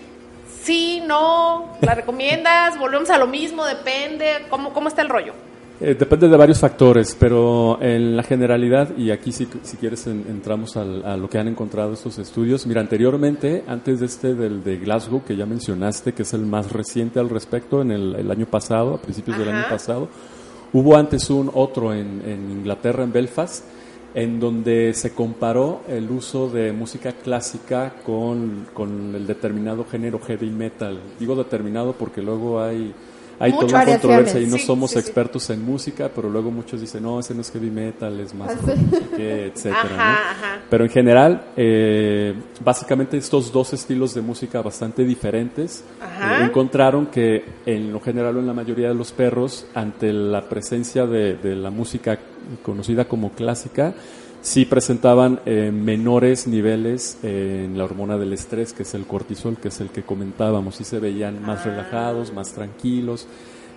[0.64, 5.34] sí, no, la recomiendas, volvemos a lo mismo, depende, ¿cómo, cómo está el rollo?
[5.82, 10.26] Eh, depende de varios factores, pero en la generalidad, y aquí si, si quieres en-
[10.28, 14.62] entramos al- a lo que han encontrado estos estudios, mira, anteriormente, antes de este del
[14.62, 18.30] de Glasgow, que ya mencionaste, que es el más reciente al respecto, en el, el
[18.30, 20.10] año pasado, a principios del año pasado,
[20.74, 23.64] hubo antes un otro en, en Inglaterra, en Belfast,
[24.20, 30.50] en donde se comparó el uso de música clásica con, con el determinado género heavy
[30.50, 31.00] metal.
[31.20, 32.94] Digo determinado porque luego hay,
[33.40, 35.00] hay toda Muchas una controversia y no Sí, somos sí, sí.
[35.00, 38.50] expertos en música, pero luego muchos dicen, no, ese no es heavy metal, es más
[38.52, 39.82] Ah, no qué, etcétera.
[39.82, 40.60] Ajá, ajá.
[40.70, 47.44] Pero en general, eh, básicamente estos dos estilos de música bastante diferentes eh, encontraron que
[47.66, 51.56] en lo general o en la mayoría de los perros, ante la presencia de, de
[51.56, 52.20] la música
[52.64, 53.94] conocida como clásica,
[54.42, 59.58] sí presentaban eh, menores niveles eh, en la hormona del estrés, que es el cortisol,
[59.58, 63.28] que es el que comentábamos, sí se veían más relajados, más tranquilos.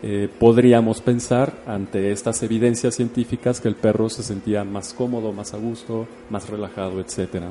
[0.05, 5.55] Eh, podríamos pensar ante estas evidencias científicas que el perro se sentía más cómodo, más
[5.55, 7.51] a gusto, más relajado, etcétera.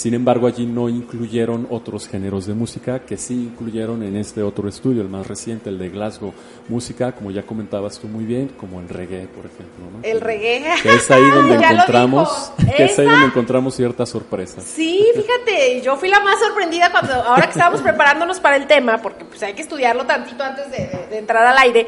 [0.00, 4.66] Sin embargo, allí no incluyeron otros géneros de música que sí incluyeron en este otro
[4.66, 6.32] estudio, el más reciente, el de Glasgow.
[6.68, 9.84] Música, como ya comentabas tú muy bien, como el reggae, por ejemplo.
[9.92, 9.98] ¿no?
[10.02, 10.64] El reggae.
[10.82, 14.64] Que es ahí donde Ya encontramos, que es ahí donde encontramos ciertas sorpresas.
[14.64, 19.02] Sí, fíjate, yo fui la más sorprendida cuando, ahora que estábamos preparándonos para el tema,
[19.02, 21.86] porque pues hay que estudiarlo tantito antes de, de- de entrar al aire.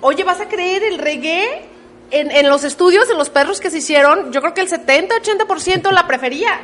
[0.00, 1.66] Oye, ¿vas a creer el reggae?
[2.10, 5.90] En, en los estudios, en los perros que se hicieron, yo creo que el 70-80%
[5.92, 6.58] la prefería.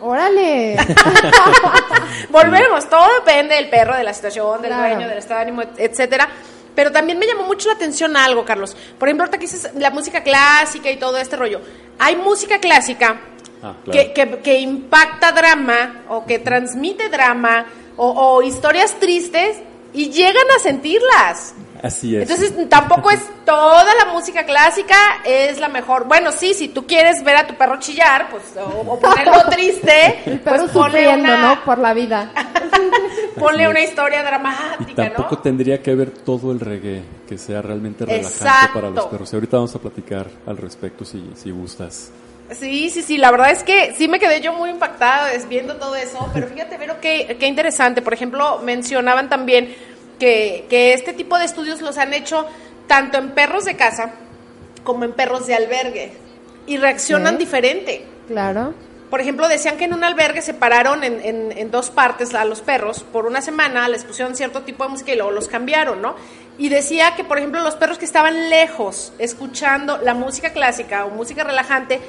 [0.00, 0.76] Órale.
[2.30, 4.94] Volvemos, todo depende del perro, de la situación, del Claro.
[4.94, 6.28] dueño, del estado de ánimo, etcétera.
[6.74, 8.76] Pero también me llamó mucho la atención algo, Carlos.
[8.98, 11.60] Por ejemplo, ahorita que dices la música clásica y todo este rollo.
[11.98, 13.20] Hay música clásica
[13.62, 17.66] Ah, que, que- que impacta drama o que transmite drama
[17.98, 19.58] o, o historias tristes
[19.92, 21.52] y llegan a sentirlas.
[21.82, 22.22] Así es.
[22.30, 26.04] Entonces tampoco es toda la música clásica es la mejor.
[26.04, 30.20] Bueno, sí, si tú quieres ver a tu perro chillar, pues o, o ponerlo triste,
[30.26, 31.64] El perro pues ponle sufriendo, una, ¿no?
[31.64, 32.30] Por la vida.
[33.38, 35.42] ponle una historia y dramática, tampoco ¿no?
[35.42, 38.74] tendría que ver todo el reggae, que sea realmente relajante Exacto.
[38.74, 39.32] para los perros.
[39.32, 42.10] Y ahorita vamos a platicar al respecto si, si gustas.
[42.50, 45.76] Sí, sí, sí, la verdad es que sí me quedé yo muy impactada es- viendo
[45.76, 48.02] todo eso, pero fíjate, Vero, qué, qué interesante.
[48.02, 49.72] Por ejemplo, mencionaban también
[50.20, 52.46] que, que este tipo de estudios los han hecho
[52.86, 54.12] tanto en perros de casa
[54.84, 56.12] como en perros de albergue
[56.66, 58.04] y reaccionan diferente.
[58.28, 58.74] Claro.
[59.10, 62.60] Por ejemplo, decían que en un albergue separaron en, en, en dos partes a los
[62.60, 66.14] perros por una semana, les pusieron cierto tipo de música y luego los cambiaron, ¿no?
[66.58, 71.10] Y decía que, por ejemplo, los perros que estaban lejos escuchando la música clásica o
[71.10, 72.00] música relajante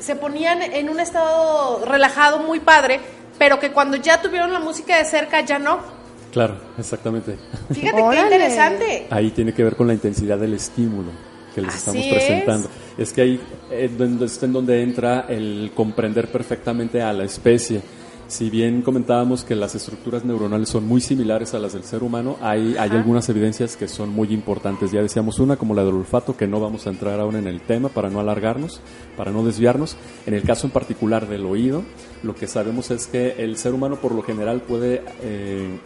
[0.00, 3.00] se ponían en un estado relajado muy padre,
[3.38, 5.99] pero que cuando ya tuvieron la música de cerca ya no.
[6.32, 7.36] Claro, exactamente.
[7.72, 9.06] Fíjate qué interesante.
[9.10, 11.10] Ahí tiene que ver con la intensidad del estímulo
[11.54, 12.12] que les Así estamos es.
[12.12, 12.68] presentando.
[12.96, 13.40] Es, que ahí
[13.70, 17.80] es donde, es en donde entra el comprender perfectamente a la especie.
[18.28, 22.36] Si bien comentábamos que las estructuras neuronales son muy similares a las del ser humano,
[22.40, 24.92] hay, hay algunas evidencias que son muy importantes.
[24.92, 27.60] Ya decíamos una, como la del olfato, que no vamos a entrar ahora en el
[27.60, 28.80] tema para no alargarnos,
[29.16, 29.96] para no desviarnos.
[30.26, 31.82] En el caso en particular del oído,
[32.22, 35.80] lo que sabemos es que el ser humano por lo general puede eh,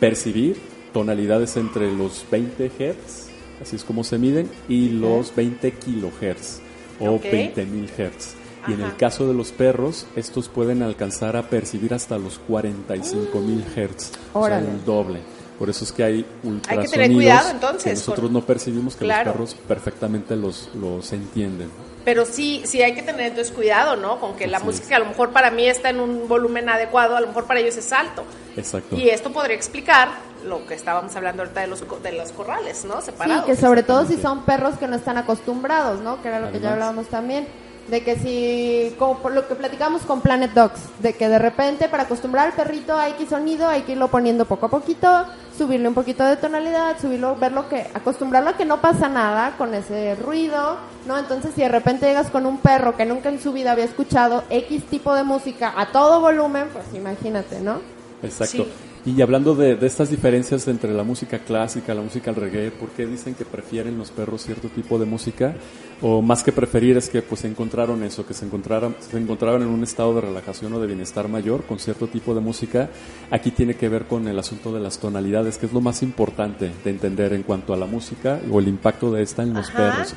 [0.00, 0.56] percibir
[0.92, 3.26] tonalidades entre los 20 Hz,
[3.62, 6.60] así es como se miden, y los 20 kilohertz
[7.00, 7.24] o Ok.
[7.24, 8.34] 20.000 Hz.
[8.68, 13.62] Y en el caso de los perros, estos pueden alcanzar a percibir hasta los 45.000
[13.64, 14.70] Hz, o sea, Órale.
[14.70, 15.20] el doble.
[15.58, 19.30] Por eso es que hay ultrasonidos tener cuidado, entonces, que nosotros no percibimos que Claro.
[19.38, 21.68] los perros perfectamente los, los entienden.
[22.06, 24.18] Pero sí, sí hay que tener entonces cuidado, ¿no?
[24.20, 26.68] Con que la Así música que a lo mejor para mí está en un volumen
[26.70, 28.24] adecuado, a lo mejor para ellos es alto.
[28.56, 28.94] Exacto.
[28.96, 30.08] Y esto podría explicar
[30.46, 33.00] lo que estábamos hablando ahorita de los, co- de los corrales, ¿no?
[33.00, 33.44] Sí, Separados.
[33.44, 36.22] que sobre todo si son perros que no están acostumbrados, ¿no?
[36.22, 37.48] Que era lo que ya hablábamos también.
[37.88, 41.88] De que si, como por lo que platicamos con Planet Dogs, de que de repente
[41.88, 45.24] para acostumbrar al perrito a X sonido hay que irlo poniendo poco a poquito,
[45.56, 49.54] subirle un poquito de tonalidad, subirlo, ver lo que, acostumbrarlo a que no pasa nada
[49.56, 51.16] con ese ruido, ¿no?
[51.16, 54.42] Entonces si de repente llegas con un perro que nunca en su vida había escuchado
[54.50, 57.80] X tipo de música a todo volumen, pues imagínate, ¿no?
[58.22, 58.64] Exacto.
[58.64, 58.72] Sí.
[59.06, 62.88] Y hablando de, de estas diferencias entre la música clásica, la música al reggae, ¿por
[62.90, 65.54] qué dicen que prefieren los perros cierto tipo de música?
[66.02, 69.68] O más que preferir es que pues encontraron eso, que se encontraron, se encontraban en
[69.68, 72.90] un estado de relajación o de bienestar mayor con cierto tipo de música.
[73.30, 76.72] Aquí tiene que ver con el asunto de las tonalidades, que es lo más importante
[76.82, 79.76] de entender en cuanto a la música o el impacto de esta en los Ajá.
[79.92, 80.14] perros.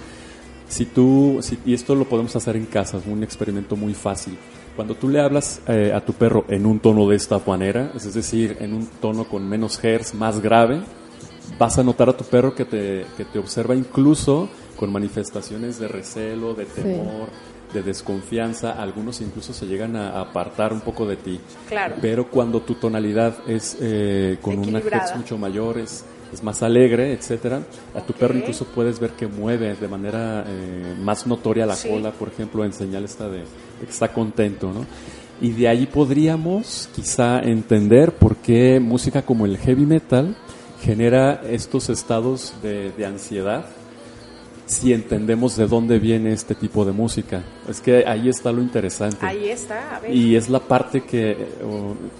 [0.67, 4.35] Si tú, si- y esto lo podemos hacer en casa, es un experimento muy fácil.
[4.79, 8.13] Cuando tú le hablas eh, a tu perro en un tono de esta manera, es
[8.13, 10.79] decir, en un tono con menos hertz, más grave,
[11.57, 15.89] vas a notar a tu perro que te, que te observa incluso con manifestaciones de
[15.89, 17.27] recelo, de temor,
[17.73, 18.81] de desconfianza.
[18.81, 21.41] Algunos incluso se llegan a apartar un poco de ti.
[21.67, 21.97] Claro.
[21.99, 27.13] Pero cuando tu tonalidad es eh, con una hertz mucho mayor, es, es más alegre,
[27.13, 27.61] etcétera,
[27.95, 31.89] a tu perro incluso puedes ver que mueve de manera eh, más notoria la Sí.
[31.89, 33.45] cola, por ejemplo, en señal esta de, de
[33.85, 34.85] que está contento, ¿no?
[35.41, 40.35] Y de ahí podríamos quizá entender por qué música como el heavy metal
[40.81, 43.65] genera estos estados de, de ansiedad
[44.69, 47.43] si entendemos de dónde viene este tipo de música.
[47.67, 49.25] Es que ahí está lo interesante.
[49.25, 50.15] Ahí está, a ver.
[50.15, 51.35] Y es la parte que,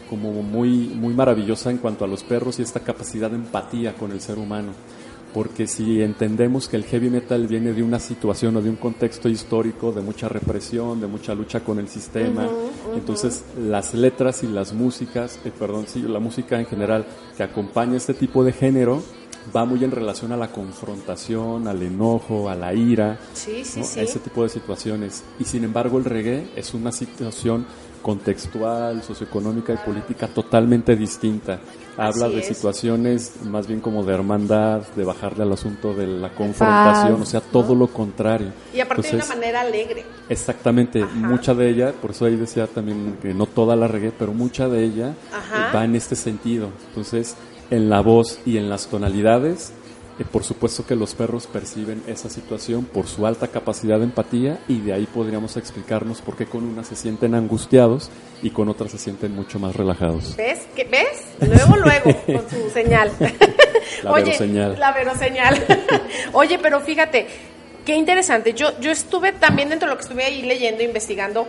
[0.09, 4.12] como muy, muy maravillosa en cuanto a los perros y esta capacidad de empatía con
[4.12, 4.71] el ser humano.
[5.31, 9.29] Porque si entendemos que el heavy metal viene de una situación o de un contexto
[9.29, 12.49] histórico de mucha represión, de mucha lucha con el sistema,
[12.95, 17.05] entonces las letras y las músicas, eh, perdón, sí, la música en general
[17.38, 19.03] que acompaña este tipo de género
[19.56, 23.86] va muy en relación a la confrontación, al enojo, a la ira, Sí, sí, ¿no?
[23.86, 23.99] sí.
[23.99, 25.23] a ese tipo de situaciones.
[25.39, 27.65] Y sin embargo el reggae es una situación
[28.02, 31.60] contextual, socioeconómica y política totalmente distinta.
[31.97, 32.47] Habla Así de es.
[32.47, 37.25] situaciones más bien como de hermandad, de bajarle al asunto de la confrontación, paz, o
[37.30, 38.52] sea, todo lo contrario.
[38.73, 40.06] Y aparte de una manera alegre.
[40.30, 41.13] Exactamente, Ajá.
[41.13, 44.69] mucha de ella, por eso ahí decía también que no toda la reggae, pero mucha
[44.69, 45.71] de ella Ajá.
[45.75, 46.69] va en este sentido.
[46.89, 47.36] Entonces,
[47.69, 49.73] en la voz y en las tonalidades,
[50.19, 54.60] eh, por supuesto que los perros perciben esa situación por su alta capacidad de empatía
[54.67, 58.10] y de ahí podríamos explicarnos por qué con unas se sienten angustiados
[58.41, 60.36] y con otras se sienten mucho más relajados.
[60.36, 60.67] ¿Ves?
[60.75, 61.25] ¿Qué, ¿Ves?
[61.47, 63.12] Luego, luego, con su señal.
[64.03, 64.79] La veroseñal.
[64.79, 65.65] La veroseñal.
[66.34, 67.27] Oye, pero fíjate,
[67.86, 68.53] qué interesante.
[68.53, 71.47] Yo, yo estuve también dentro de lo que estuve ahí leyendo, investigando,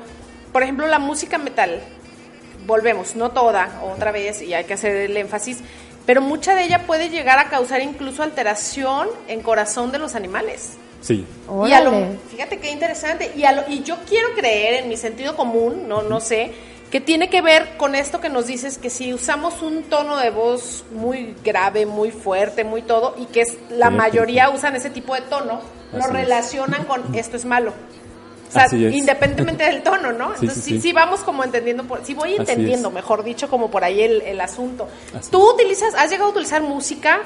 [0.53, 1.81] por ejemplo, la música metal.
[2.67, 5.59] Volvemos, no toda, otra vez, y hay que hacer el énfasis,
[6.11, 10.73] pero mucha de ella puede llegar a causar incluso alteración en corazón de los animales.
[11.01, 11.25] Sí,
[11.69, 11.93] Y a lo-
[12.29, 13.31] fíjate qué interesante.
[13.37, 16.51] Y, a lo- y yo quiero creer en mi sentido común, no, no sé,
[16.91, 20.31] que tiene que ver con esto que nos dices, que si usamos un tono de
[20.31, 24.57] voz muy grave, muy fuerte, muy todo, y que es, la Sí, mayoría sí.
[24.57, 25.61] usan ese tipo de tono,
[25.93, 26.13] lo Así es.
[26.13, 27.73] relacionan con esto es malo.
[28.51, 30.31] O sea, independientemente del tono, ¿no?
[30.35, 30.89] Sí, Entonces, sí, sí, sí.
[30.89, 34.41] sí vamos como entendiendo, por, sí voy entendiendo, mejor dicho, como por ahí el, el
[34.41, 34.89] asunto.
[35.19, 37.21] Así ¿Tú utilizas, has llegado a utilizar música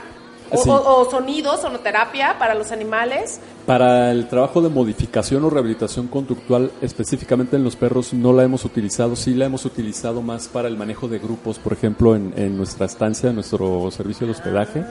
[0.51, 3.41] o, o- o sonidos, sonoterapia para los animales?
[3.67, 8.67] Para el trabajo de modificación o rehabilitación conductual, específicamente en los perros, no la hemos
[8.67, 9.17] utilizado.
[9.17, 12.85] Sí la hemos utilizado más para el manejo de grupos, por ejemplo, en, en nuestra
[12.85, 14.85] estancia, en nuestro servicio de hospedaje.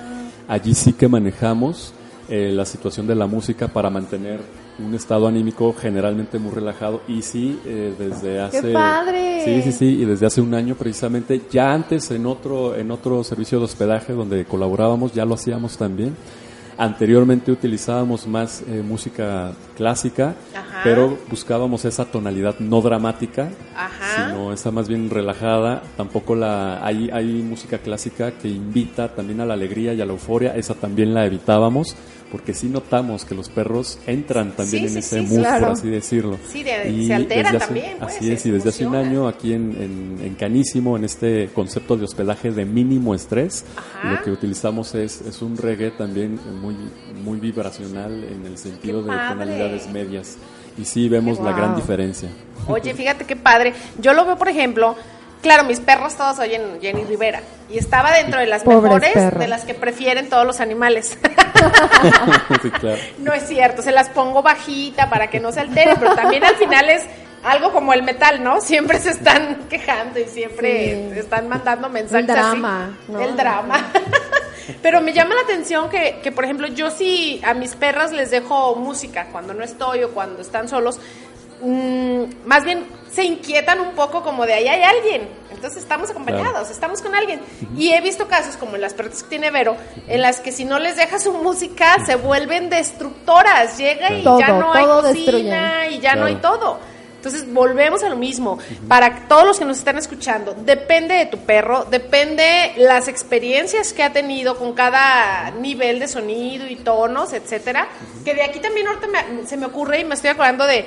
[0.48, 1.94] Allí sí que manejamos
[2.30, 4.40] eh, la situación de la música para mantener
[4.80, 9.42] un estado anímico generalmente muy relajado y sí eh, desde hace ¡Qué padre!
[9.46, 13.24] sí sí sí y desde hace un año precisamente ya antes en otro en otro
[13.24, 16.16] servicio de hospedaje donde colaborábamos ya lo hacíamos también
[16.78, 20.82] Anteriormente utilizábamos más eh, música clásica, Ajá.
[20.84, 24.28] pero buscábamos esa tonalidad no dramática, Ajá.
[24.28, 25.84] sino esa más bien relajada.
[25.98, 30.14] Tampoco la hay, hay música clásica que invita también a la alegría y a la
[30.14, 31.96] euforia, esa también la evitábamos,
[32.34, 35.68] porque sí notamos que los perros entran también Sí, en sí, ese sí, mood, claro.
[35.68, 36.38] por así decirlo.
[36.50, 38.96] Sí, de- Y se altera desde hace- también, pues, así es, y desde hace un
[38.96, 44.12] año aquí en, en, en Canísimo, en este concepto de hospedaje de mínimo estrés, Ajá.
[44.14, 46.76] lo que utilizamos es, es un reggae también muy,
[47.24, 50.36] muy vibracional en el sentido de tonalidades medias.
[50.76, 52.30] Y sí vemos la gran diferencia.
[52.68, 53.74] Oye, fíjate qué padre.
[54.02, 54.96] Yo lo veo, por ejemplo,
[55.44, 57.42] claro, mis perros todos oyen Jenny Rivera.
[57.70, 59.40] Y estaba dentro de las Pobres mejores, perros.
[59.40, 61.18] de las que prefieren todos los animales.
[62.62, 62.98] Sí, claro.
[63.20, 66.56] no es cierto, se las pongo bajita para que no se alteren, pero también al
[66.56, 67.04] final es
[67.44, 68.60] algo como el metal, ¿no?
[68.62, 71.20] Siempre se están quejando y siempre Sí.
[71.20, 73.12] están mandando mensajes El drama, así.
[73.12, 73.22] ¿no?
[73.22, 73.92] El drama.
[74.82, 78.32] Pero me llama la atención que, que, por ejemplo, yo sí a mis perras les
[78.32, 81.02] dejo música cuando no estoy o cuando están solos,
[81.64, 85.28] más bien se inquietan un poco como de ahí hay alguien.
[85.52, 86.68] Entonces estamos acompañados, Claro.
[86.70, 87.40] estamos con alguien.
[87.78, 90.66] Y he visto casos como en las perritas que tiene Vero, en las que si
[90.66, 93.78] no les dejas su música se vuelven destructoras.
[93.78, 95.94] Llega y Todo, ya no hay cocina destruyen.
[95.94, 96.80] y ya no hay todo.
[97.16, 98.58] Entonces volvemos a lo mismo.
[98.90, 104.04] Para todos los que nos están escuchando, depende de tu perro, depende las experiencias que
[104.04, 107.88] ha tenido con cada nivel de sonido y tonos, etcétera.
[108.26, 110.86] Que de aquí también ahorita me- se me ocurre y me estoy acordando de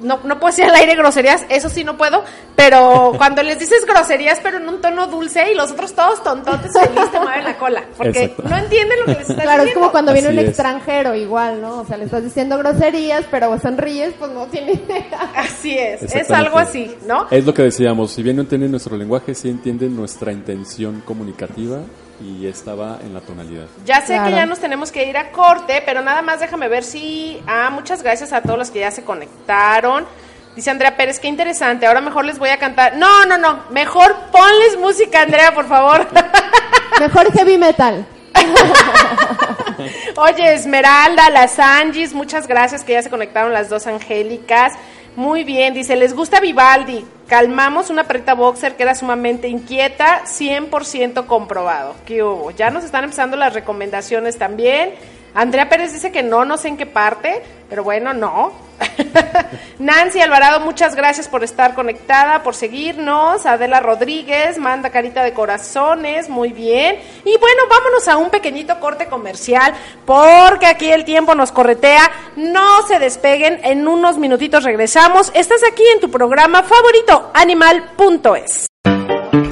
[0.00, 2.22] no, no puedo decir al aire groserías, eso sí no puedo,
[2.54, 6.72] pero cuando les dices groserías, pero en un tono dulce y los otros todos tontotes
[6.72, 8.42] feliz te mueven la cola, porque Exacto.
[8.48, 9.80] no entienden lo que les estás Claro, es diciendo.
[9.80, 10.48] como cuando viene Así un es.
[10.50, 11.80] extranjero igual, ¿no?
[11.80, 15.30] O sea, le estás diciendo groserías, pero sonríes, pues no tiene idea.
[15.34, 17.26] Así es, es algo así, ¿no?
[17.30, 21.78] Es lo que decíamos, si bien no entienden nuestro lenguaje, sí entienden nuestra intención comunicativa
[22.20, 23.66] y esta va en la tonalidad.
[23.84, 24.24] Ya sé Claro.
[24.30, 27.40] que ya nos tenemos que ir a corte, pero nada más déjame ver si...
[27.46, 30.06] Ah, muchas gracias a todos los que ya se conectaron.
[30.54, 32.96] Dice Andrea Pérez, qué interesante, ahora mejor les voy a cantar.
[32.96, 36.06] No, no, no, mejor ponles música, Andrea, por favor.
[37.00, 38.06] Mejor heavy metal.
[40.16, 44.72] Oye, Esmeralda, las Angis, muchas gracias que ya se conectaron las dos angélicas.
[45.14, 47.04] Muy bien, dice, ¿les gusta Vivaldi?
[47.28, 51.96] Calmamos una perrita boxer que era sumamente inquieta, 100% comprobado.
[52.06, 52.52] ¿Qué hubo?
[52.52, 54.94] Ya nos están empezando las recomendaciones también.
[55.36, 58.54] Andrea Pérez dice que no, no sé en qué parte, pero bueno, no.
[59.78, 63.44] Nancy Alvarado, muchas gracias por estar conectada, por seguirnos.
[63.44, 66.96] Adela Rodríguez, manda carita de corazones, muy bien.
[67.26, 69.74] Y bueno, vámonos a un pequeñito corte comercial,
[70.06, 72.10] porque aquí el tiempo nos corretea.
[72.36, 75.30] No se despeguen, en unos minutitos regresamos.
[75.34, 78.68] Estás aquí en tu programa favorito, animal.es.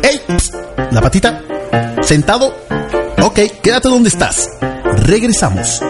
[0.03, 0.23] ¡Ey!
[0.93, 1.43] ¿La patita?
[2.01, 2.55] ¿Sentado?
[3.23, 4.49] Ok, quédate donde estás.
[5.03, 5.81] Regresamos.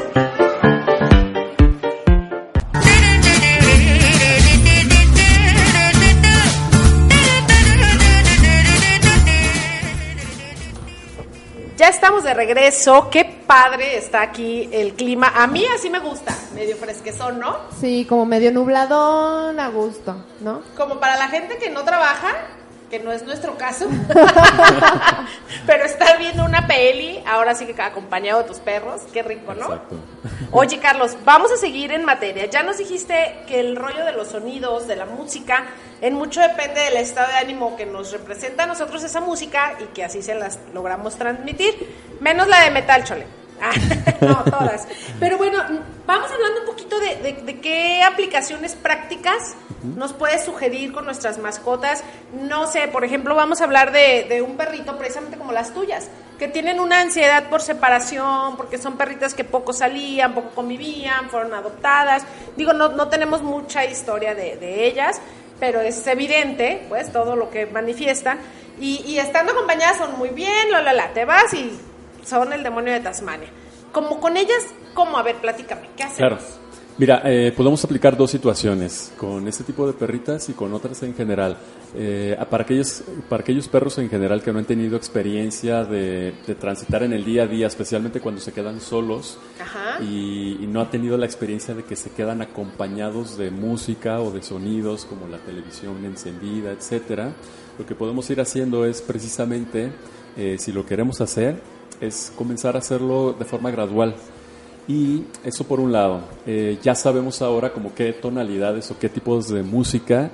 [11.76, 13.08] Ya estamos de regreso.
[13.10, 15.32] Qué padre está aquí el clima.
[15.34, 17.56] A mí así me gusta, medio fresquezón, ¿no?
[17.78, 20.62] Sí, como medio nubladón, a gusto, ¿no?
[20.76, 22.28] Como para la gente que no trabaja,
[22.94, 23.88] que no es nuestro caso,
[25.66, 29.64] pero estar viendo una peli, ahora sí que acompañado de tus perros, qué rico, ¿no?
[29.64, 29.96] Exacto.
[30.52, 32.46] Oye, Carlos, vamos a seguir en materia.
[32.46, 35.64] Ya nos dijiste que el rollo de los sonidos, de la música,
[36.00, 39.86] en mucho depende del estado de ánimo que nos representa a nosotros esa música y
[39.86, 41.74] que así se las logramos transmitir.
[42.20, 43.26] Menos la de metal, chole.
[43.66, 43.72] Ah,
[44.20, 44.86] no, todas.
[45.18, 45.58] Pero bueno,
[46.06, 51.38] vamos hablando un poquito de, de- de qué aplicaciones prácticas nos puedes sugerir con nuestras
[51.38, 52.04] mascotas.
[52.32, 56.08] No sé, por ejemplo, vamos a hablar de, de un perrito precisamente como las tuyas,
[56.38, 61.54] que tienen una ansiedad por separación, porque son perritas que poco salían, poco convivían, fueron
[61.54, 62.24] adoptadas.
[62.56, 65.20] Digo, no, no tenemos mucha historia de, de ellas,
[65.60, 68.38] pero es evidente, pues, todo lo que manifiestan.
[68.80, 71.78] Y, y estando acompañadas son muy bien, la, la, la, te vas y
[72.24, 73.48] son el demonio de Tasmania.
[73.94, 75.16] Como con ellas, ¿cómo?
[75.16, 76.18] A ver, platícame, ¿qué hacemos?
[76.18, 76.64] Claro.
[76.96, 81.14] Mira, eh, podemos aplicar dos situaciones, con este tipo de perritas y con otras en
[81.14, 81.56] general.
[81.96, 86.54] Eh, para, aquellos, para aquellos perros en general que no han tenido experiencia de, de
[86.54, 90.00] transitar en el día a día, especialmente cuando se quedan solos Ajá.
[90.02, 94.30] y, y no han tenido la experiencia de que se quedan acompañados de música o
[94.30, 97.32] de sonidos como la televisión encendida, etcétera,
[97.76, 99.90] lo que podemos ir haciendo es precisamente,
[100.36, 101.56] eh, si lo queremos hacer,
[102.04, 104.14] es comenzar a hacerlo de forma gradual.
[104.86, 106.20] Y eso por un lado.
[106.46, 110.30] Eh, ya sabemos ahora como qué tonalidades o qué tipos de música,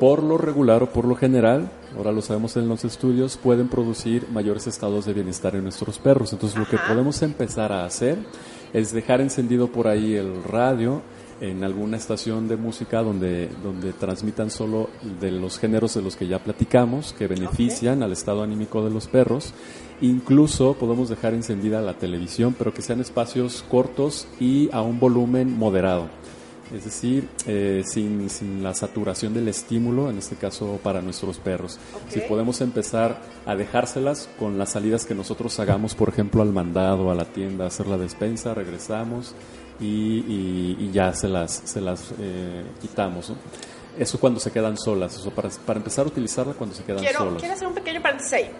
[0.00, 4.26] por lo regular o por lo general, ahora lo sabemos en los estudios, pueden producir
[4.32, 6.32] mayores estados de bienestar en nuestros perros.
[6.32, 8.18] Entonces lo que podemos empezar a hacer
[8.72, 11.02] es dejar encendido por ahí el radio
[11.40, 14.88] en alguna estación de música donde, donde transmitan solo
[15.20, 19.06] de los géneros de los que ya platicamos, que benefician al estado anímico de los
[19.06, 19.52] perros.
[20.04, 25.56] Incluso podemos dejar encendida la televisión, pero que sean espacios cortos y a un volumen
[25.56, 26.08] moderado.
[26.74, 31.78] Es decir, eh, sin, sin, la saturación del estímulo, en este caso para nuestros perros.
[32.10, 37.10] Si podemos empezar a dejárselas con las salidas que nosotros hagamos, por ejemplo, al mandado,
[37.10, 39.34] a la tienda, a hacer la despensa, regresamos
[39.80, 43.32] y, y, ya se las, se las eh, quitamos.
[43.98, 47.20] Eso cuando se quedan solas, eso para, para empezar a utilizarla cuando se quedan quiero,
[47.20, 47.38] solas.
[47.38, 48.50] Quiero hacer un pequeño paréntesis ahí.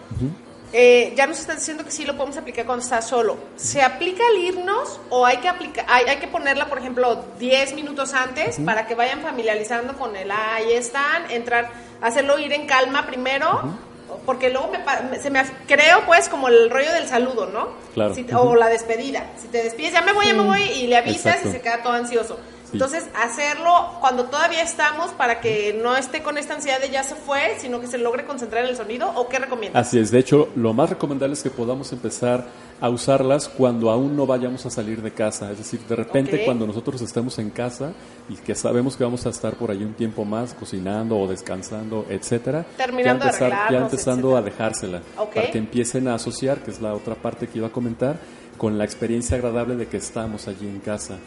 [0.77, 3.37] Eh, ya nos están diciendo que sí lo podemos aplicar cuando está solo.
[3.55, 7.75] ¿Se aplica al irnos o hay que, aplicar, hay, hay que ponerla, por ejemplo, 10
[7.75, 11.71] minutos antes para que vayan familiarizando con el ahí están, entrar,
[12.01, 13.73] hacerlo ir en calma primero?
[14.25, 17.69] Porque luego me, se me creo pues como el rollo del saludo, ¿no?
[17.93, 18.13] Claro.
[18.13, 19.27] Si, o la despedida.
[19.41, 21.83] Si te despides, ya me voy, ya me voy y le avisas y se queda
[21.83, 22.37] todo ansioso.
[22.73, 27.15] Entonces, hacerlo cuando todavía estamos para que no esté con esta ansiedad de ya se
[27.15, 29.87] fue, sino que se logre concentrar en el sonido, ¿o qué recomiendas?
[29.87, 32.45] Así es, de hecho, lo más recomendable es que podamos empezar
[32.81, 36.67] a usarlas cuando aún no vayamos a salir de casa, es decir, de repente cuando
[36.67, 37.93] nosotros estemos en casa
[38.27, 42.05] y que sabemos que vamos a estar por ahí un tiempo más cocinando o descansando,
[42.09, 45.01] etcétera, Terminando ya, empezar- ya empezando a dejársela
[45.33, 48.17] para que empiecen a asociar, que es la otra parte que iba a comentar,
[48.57, 51.17] con la experiencia agradable de que estamos allí en casa.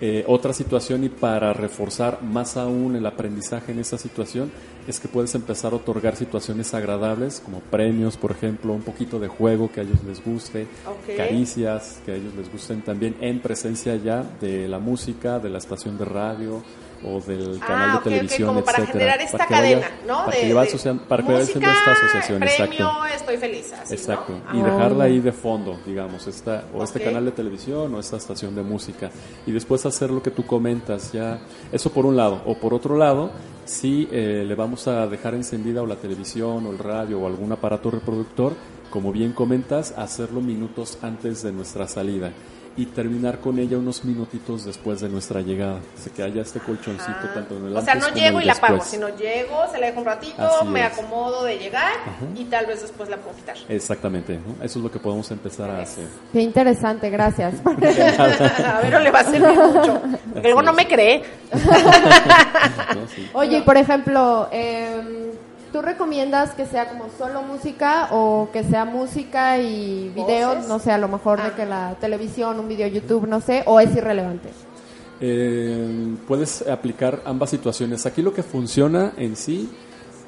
[0.00, 4.52] Eh, otra situación y para reforzar más aún el aprendizaje en esa situación
[4.86, 9.28] es que puedes empezar a otorgar situaciones agradables como premios, por ejemplo, un poquito de
[9.28, 10.66] juego que a ellos les guste,
[11.16, 15.58] caricias que a ellos les gusten también en presencia ya de la música, de la
[15.58, 16.62] estación de radio
[17.04, 19.90] o del canal Ah, de ok, ok, televisión, como para etcétera, generar esta para vaya-
[20.06, 20.16] ¿no?
[20.24, 20.54] Para De- que, de
[21.08, 23.06] para que música, esta asociación, premio, exacto.
[23.14, 23.94] estoy feliz, así, ¿no?
[24.00, 24.32] Exacto.
[24.46, 24.64] Ah, Y Ah.
[24.64, 28.62] dejarla ahí de fondo, digamos, esta, o este canal de televisión o esta estación de
[28.62, 29.10] música.
[29.46, 31.38] Y después hacer lo que tú comentas, ya.
[31.72, 32.42] Eso por un lado.
[32.46, 33.30] O por otro lado,
[33.64, 37.52] si eh, le vamos a dejar encendida o la televisión o el radio o algún
[37.52, 38.54] aparato reproductor,
[38.90, 42.32] como bien comentas, hacerlo minutos antes de nuestra salida.
[42.76, 45.80] Y terminar con ella unos minutitos después de nuestra llegada.
[45.96, 48.40] O sea, que haya este colchoncito tanto en el O sea, antes no como llego
[48.40, 48.90] y la apago, después.
[48.90, 50.92] sino llego, se la dejo un ratito, Así me es.
[50.92, 51.92] acomodo de llegar
[52.36, 53.56] y tal vez después la puedo quitar.
[53.68, 54.34] Exactamente.
[54.38, 54.64] ¿no?
[54.64, 56.06] Eso es lo que podemos empezar a hacer.
[56.32, 57.54] Qué interesante, gracias.
[57.66, 60.00] a ver, o le va a servir mucho.
[60.32, 61.22] Porque luego no me cree.
[61.52, 63.08] ¿no?
[63.14, 63.28] Sí.
[63.32, 65.30] Oye, y por ejemplo, em,
[65.72, 70.54] ¿tú recomiendas que sea como solo música o que sea música y videos?
[70.56, 70.68] Voces.
[70.68, 71.44] No sé, a lo mejor Ah.
[71.50, 74.50] de que la televisión, un video YouTube, no sé, o es irrelevante.
[75.20, 78.06] Eh, puedes aplicar ambas situaciones.
[78.06, 79.68] Aquí lo que funciona en sí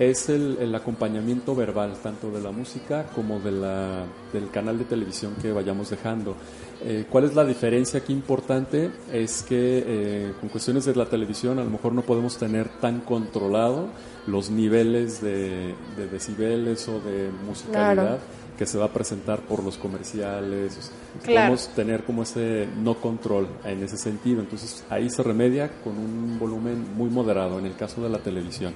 [0.00, 4.84] es el, el acompañamiento verbal, tanto de la música como de la, del canal de
[4.86, 6.34] televisión que vayamos dejando.
[6.82, 8.90] Eh, ¿Cuál es la diferencia aquí importante?
[9.12, 13.00] Es que eh, con cuestiones de la televisión a lo mejor no podemos tener tan
[13.00, 13.88] controlado
[14.30, 18.18] los niveles de, de decibeles o de musicalidad Claro.
[18.56, 20.76] que se va a presentar por los comerciales.
[20.78, 20.92] O sea,
[21.24, 21.48] Claro.
[21.54, 24.40] Podemos tener como ese no control en ese sentido.
[24.40, 28.72] Entonces ahí se remedia con un volumen muy moderado en el caso de la televisión.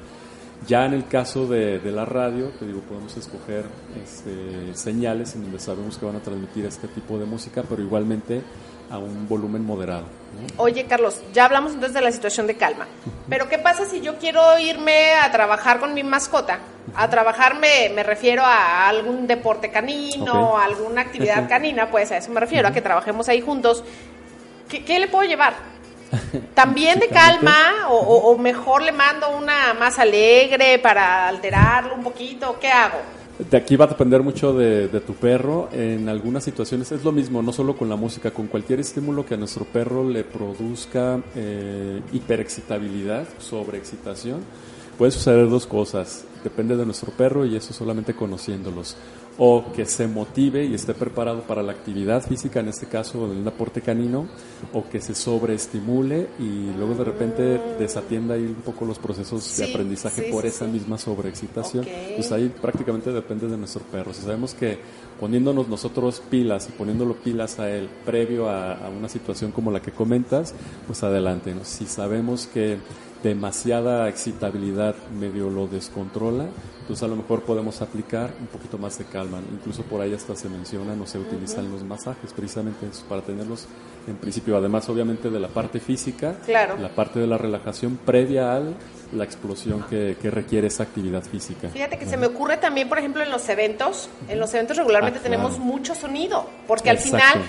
[0.67, 3.65] Ya en el caso de, de la radio, te digo, podemos escoger
[4.03, 8.41] este, señales en donde sabemos que van a transmitir este tipo de música, pero igualmente
[8.91, 10.05] a un volumen moderado.
[10.35, 10.63] ¿no?
[10.63, 12.87] Oye, Carlos, ya hablamos entonces de la situación de calma.
[13.29, 16.59] Pero ¿qué pasa si yo quiero irme a trabajar con mi mascota?
[16.97, 22.17] A trabajar me, me refiero a algún deporte canino, a alguna actividad canina, pues a
[22.19, 23.83] eso me refiero, a que trabajemos ahí juntos.
[24.69, 25.55] ¿Qué, qué le puedo llevar?
[26.55, 32.03] ¿También de calma o, o- o mejor le mando una más alegre para alterarlo un
[32.05, 32.59] poquito?
[32.61, 32.99] ¿Qué hago?
[33.39, 35.69] De aquí va a depender mucho de, tu perro.
[35.73, 39.35] En algunas situaciones es lo mismo, no solo con la música, con cualquier estímulo que
[39.35, 44.41] a nuestro perro le produzca eh, hiperexcitabilidad, sobreexcitación.
[44.97, 48.97] Puede suceder dos cosas, depende de nuestro perro y eso solamente conociéndolos.
[49.37, 53.39] O que se motive y esté preparado para la actividad física, en este caso en
[53.39, 54.29] un aporte canino,
[54.73, 57.43] o que se sobreestimule y luego de repente
[57.77, 61.85] desatienda ahí un poco los procesos Sí, de aprendizaje sí, por sí, esa misma sobreexcitación.
[61.85, 61.91] Ok.
[62.15, 64.15] Pues ahí prácticamente depende de nuestro perro.
[64.15, 64.79] Si sabemos que
[65.19, 69.81] poniéndonos nosotros pilas y poniéndolo pilas a él previo a, a una situación como la
[69.81, 70.55] que comentas,
[70.87, 71.53] pues adelante.
[71.53, 71.65] ¿no?
[71.65, 72.79] Si sabemos que
[73.25, 76.47] demasiada excitabilidad medio lo descontrola,
[76.81, 79.41] Entonces a lo mejor podemos aplicar un poquito más de calma.
[79.51, 83.67] Incluso por ahí hasta se menciona, no se utilizan los masajes precisamente para tenerlos
[84.07, 86.77] en principio, además obviamente de la parte física, Claro.
[86.79, 88.61] la parte de la relajación previa a
[89.13, 91.69] la explosión que, que requiere esa actividad física.
[91.69, 94.09] Fíjate que se me ocurre también, por ejemplo, en los eventos.
[94.29, 95.37] En los eventos regularmente Ah, claro.
[95.43, 97.43] tenemos mucho sonido, porque al final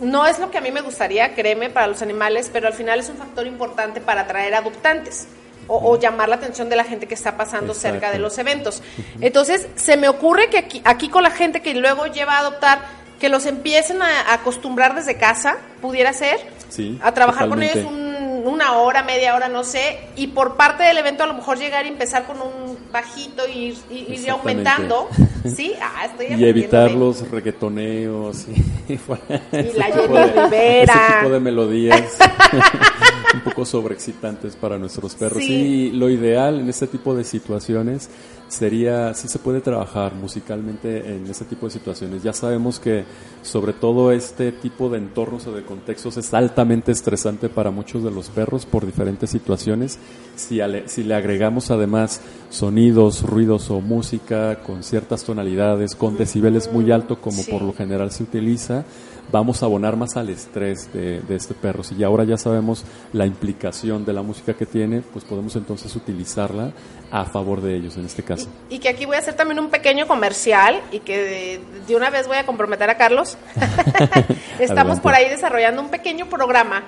[0.00, 3.00] no es lo que a mí me gustaría, créeme, para los animales, pero al final
[3.00, 5.26] es un factor importante para atraer adoptantes.
[5.66, 7.94] O, o llamar la atención de la gente que está pasando Exacto.
[7.94, 8.82] cerca de los eventos.
[9.22, 12.80] Entonces, se me ocurre que aquí, aquí con la gente que luego lleva a adoptar,
[13.18, 16.38] que los empiecen a, a acostumbrar desde casa, pudiera ser,
[16.70, 17.82] Sí, a trabajar totalmente.
[17.82, 18.14] con ellos un-
[18.54, 21.84] una hora, media hora, no sé, y por parte del evento a lo mejor llegar
[21.86, 25.08] y empezar con un bajito y, ir- y ir aumentando,
[25.56, 25.72] ¿sí?
[25.80, 28.98] Ah, estoy y evitar los reggaetoneos y,
[29.76, 30.94] la Jenny Rivera.
[30.94, 32.02] ese tipo de melodías
[33.32, 35.42] un poco sobreexcitantes para nuestros perros.
[35.42, 35.48] Sí.
[35.48, 38.08] Sí, lo ideal en este tipo de situaciones
[38.48, 42.22] sería, sí se puede trabajar musicalmente en este tipo de situaciones.
[42.22, 43.04] Ya sabemos que
[43.42, 48.10] sobre todo este tipo de entornos o de contextos es altamente estresante para muchos de
[48.10, 49.98] los perros por diferentes situaciones.
[50.36, 52.20] Si, ale- si le agregamos además
[52.50, 57.50] sonidos, ruidos o música con ciertas tonalidades, con decibeles muy alto como Sí.
[57.50, 58.84] por lo general se utiliza,
[59.32, 61.82] vamos a abonar más al estrés de, de este perro.
[61.82, 65.94] Si ya ahora ya sabemos la implicación de la música que tiene, pues podemos entonces
[65.96, 66.72] utilizarla
[67.10, 68.48] a favor de ellos en este caso.
[68.70, 72.10] Y que aquí voy a hacer también un pequeño comercial y que de, de una
[72.10, 73.36] vez voy a comprometer a Carlos.
[74.58, 76.82] Estamos por ahí desarrollando un pequeño programa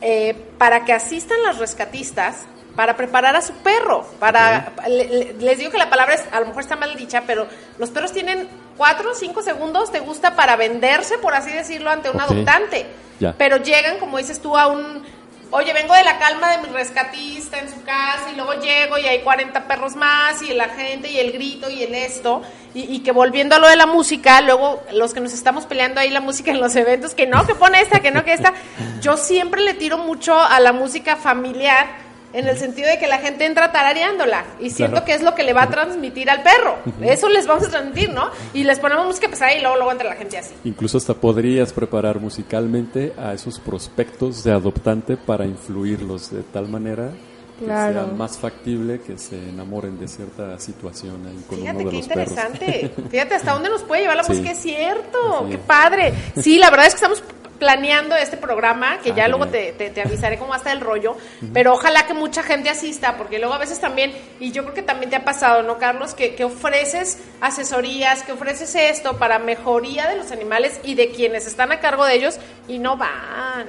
[0.00, 4.06] eh, para que asistan las rescatistas para preparar a su perro.
[4.18, 7.24] Para le- le- Les digo que la palabra es, a lo mejor está mal dicha,
[7.26, 7.46] pero
[7.78, 8.48] los perros tienen
[8.80, 12.86] cuatro o cinco segundos, te gusta para venderse, por así decirlo, ante un adoptante.
[13.18, 13.34] Ya.
[13.36, 15.04] Pero llegan, como dices tú, a un...
[15.50, 19.02] Oye, vengo de la calma de mi rescatista en su casa y luego llego y
[19.02, 22.40] hay 40 perros más y la gente y el grito y el esto.
[22.72, 26.00] Y, y que volviendo a lo de la música, luego los que nos estamos peleando
[26.00, 28.54] ahí la música en los eventos, que no, que pone esta, que no, que esta.
[29.02, 31.86] Yo siempre le tiro mucho a la música familiar
[32.32, 35.06] en el sentido de que la gente entra tarareándola y siento Claro.
[35.06, 36.76] que es lo que le va a transmitir al perro.
[37.02, 38.30] Eso les vamos a transmitir, ¿no?
[38.54, 40.54] Y les ponemos música pesada y luego, luego entra la gente así.
[40.64, 47.10] Incluso hasta podrías preparar musicalmente a esos prospectos de adoptante para influirlos de tal manera
[47.58, 47.92] que Claro.
[47.92, 51.96] sea más factible que se enamoren de cierta situación ahí con Fíjate uno de qué
[51.98, 52.28] los perros.
[52.30, 52.90] interesante.
[53.10, 54.32] Fíjate hasta dónde nos puede llevar la Sí.
[54.32, 55.46] música, es cierto.
[55.50, 56.14] Qué padre.
[56.40, 57.22] Sí, la verdad es que estamos
[57.60, 61.16] planeando este programa, que Ah, ya luego te, te- te avisaré cómo estar el rollo,
[61.54, 64.82] pero ojalá que mucha gente asista, porque luego a veces también, y yo creo que
[64.82, 66.14] también te ha pasado, ¿no, Carlos?
[66.14, 71.46] Que, que ofreces asesorías, que ofreces esto para mejoría de los animales y de quienes
[71.46, 73.68] están a cargo de ellos y no van.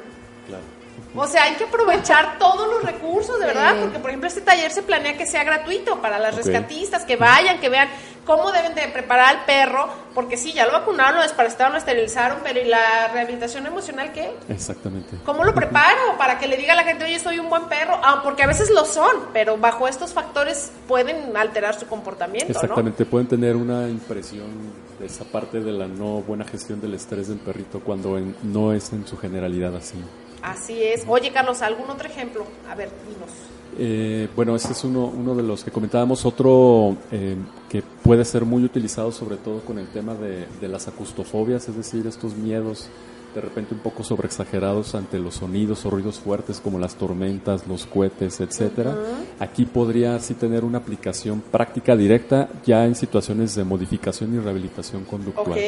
[1.13, 3.53] O sea, hay que aprovechar todos los recursos, de Sí.
[3.53, 7.17] verdad, porque por ejemplo este taller se planea que sea gratuito para las rescatistas, que
[7.17, 7.89] vayan, que vean
[8.25, 12.37] cómo deben de preparar al perro, porque sí, ya lo vacunaron, lo desparasitaron, lo esterilizaron,
[12.43, 14.31] pero ¿y la rehabilitación emocional qué?
[14.47, 15.17] Exactamente.
[15.25, 16.17] ¿Cómo lo preparo?
[16.17, 18.47] Para que le diga a la gente, oye, soy un buen perro, ah, porque a
[18.47, 23.89] veces lo son, pero bajo estos factores pueden alterar su comportamiento, Exactamente, pueden tener una
[23.89, 24.47] impresión
[24.99, 28.71] de esa parte de la no buena gestión del estrés del perrito cuando en- no
[28.71, 29.97] es en su generalidad así.
[30.41, 31.03] Así es.
[31.07, 32.45] Oye, Carlos, ¿algún otro ejemplo?
[32.69, 33.29] A ver, dinos.
[33.77, 37.37] Eh, bueno, este es uno, uno de los que comentábamos, otro eh,
[37.69, 42.05] que puede ser muy utilizado sobre todo con el tema de las acustofobias, es decir,
[42.05, 42.89] estos miedos
[43.33, 47.85] de repente un poco sobreexagerados ante los sonidos o ruidos fuertes como las tormentas, los
[47.85, 48.95] cohetes, etcétera.
[49.39, 55.05] Aquí podría sí tener una aplicación práctica directa ya en situaciones de modificación y rehabilitación
[55.05, 55.59] conductual.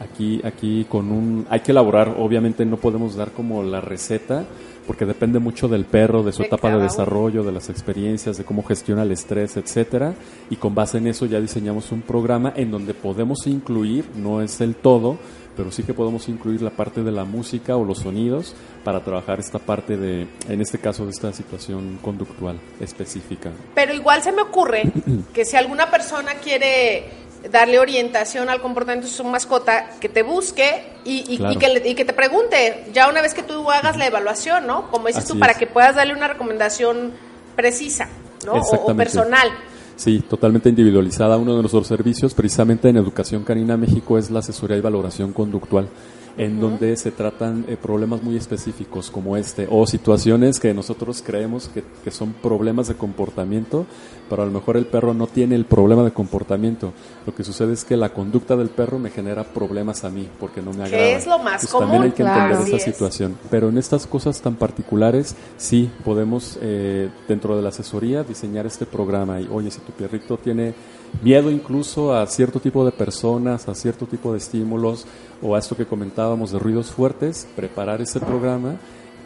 [0.00, 4.44] Aquí, aquí con un, hay que elaborar, obviamente no podemos dar como la receta,
[4.86, 8.44] porque depende mucho del perro, de su De etapa de desarrollo, de las experiencias, de
[8.44, 10.14] cómo gestiona el estrés, etcétera,
[10.50, 14.60] y con base en eso ya diseñamos un programa en donde podemos incluir, no es
[14.60, 15.16] el todo,
[15.56, 19.38] pero sí que podemos incluir la parte de la música o los sonidos para trabajar
[19.40, 23.50] esta parte de, en este caso, de esta situación conductual específica.
[23.74, 24.84] Pero igual se me ocurre
[25.32, 27.04] que si alguna persona quiere
[27.50, 31.52] darle orientación al comportamiento de su mascota, que te busque y, y- Claro.
[31.52, 34.66] y que, le- y que te pregunte, ya una vez que tú hagas la evaluación,
[34.66, 34.90] ¿no?
[34.90, 35.58] Como dices Así tú, para es.
[35.58, 37.12] que puedas darle una recomendación
[37.54, 38.08] precisa,
[38.46, 38.54] ¿no?
[38.54, 39.48] O- personal.
[39.96, 41.36] Sí, totalmente individualizada.
[41.36, 45.88] Uno de nuestros servicios, precisamente en Educación Canina México, es la asesoría y valoración conductual,
[46.36, 51.68] en donde se tratan eh, problemas muy específicos como este, o situaciones que nosotros creemos
[51.68, 53.86] que, que son problemas de comportamiento,
[54.28, 56.92] pero a lo mejor el perro no tiene el problema de comportamiento.
[57.26, 60.60] Lo que sucede es que la conducta del perro me genera problemas a mí, porque
[60.62, 61.06] no me Que agrada.
[61.18, 62.82] es lo más común, También hay que entender esa es.
[62.84, 63.36] situación.
[63.50, 68.86] Pero en estas cosas tan particulares, sí podemos, eh, dentro de la asesoría, diseñar este
[68.86, 69.40] programa.
[69.40, 70.74] Y, oye, si tu perrito tiene
[71.22, 75.06] miedo incluso a cierto tipo de personas, a cierto tipo de estímulos
[75.44, 78.76] o a esto que comentábamos de ruidos fuertes, preparar ese programa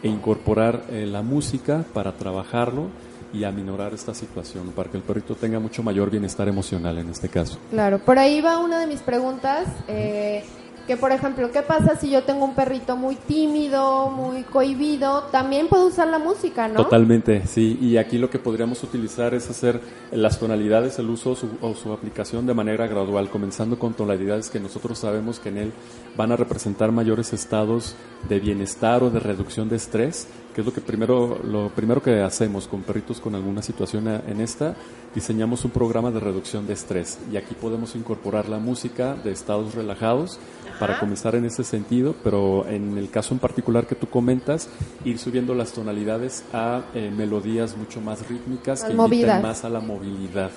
[0.03, 2.87] e incorporar eh, la música para trabajarlo
[3.31, 7.29] y aminorar esta situación para que el perrito tenga mucho mayor bienestar emocional en este
[7.29, 7.57] caso.
[7.71, 9.67] Claro, por ahí va una de mis preguntas.
[9.87, 10.43] Eh,
[10.89, 15.21] que por ejemplo, ¿qué pasa si yo tengo un perrito muy tímido, muy cohibido?
[15.31, 16.83] También puedo usar la música, ¿no?
[16.83, 17.77] Totalmente, sí.
[17.79, 19.79] Y aquí lo que podríamos utilizar es hacer
[20.11, 24.97] las tonalidades, el uso o su aplicación de manera gradual, comenzando con tonalidades que nosotros
[24.97, 25.73] sabemos que en él
[26.17, 27.95] van a representar mayores estados
[28.27, 30.27] de bienestar o de reducción de estrés
[30.59, 34.41] que es lo que primero lo primero que hacemos con perritos con alguna situación en
[34.41, 34.75] esta
[35.15, 37.17] diseñamos un programa de reducción de estrés.
[37.31, 40.37] Y aquí podemos incorporar la música de estados relajados
[40.77, 44.67] para comenzar en ese sentido, pero en el caso en particular que tú comentas,
[45.05, 49.79] ir subiendo las tonalidades a eh, melodías mucho más rítmicas que inviten más a la
[49.79, 50.51] movilidad,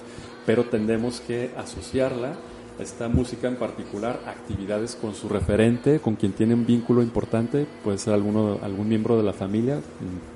[0.45, 2.35] pero tendemos que asociarla
[2.79, 7.99] esta música en particular, actividades con su referente, con quien tiene un vínculo importante, puede
[7.99, 9.81] ser alguno, algún miembro de la familia,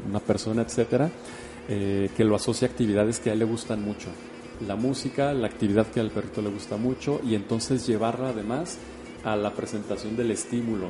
[0.09, 1.11] una persona, etcétera,
[1.68, 4.09] eh, que lo asocie a actividades que a él le gustan mucho.
[4.66, 8.78] La música, la actividad que al perrito le gusta mucho y entonces llevarla además
[9.24, 10.89] a la presentación del estímulo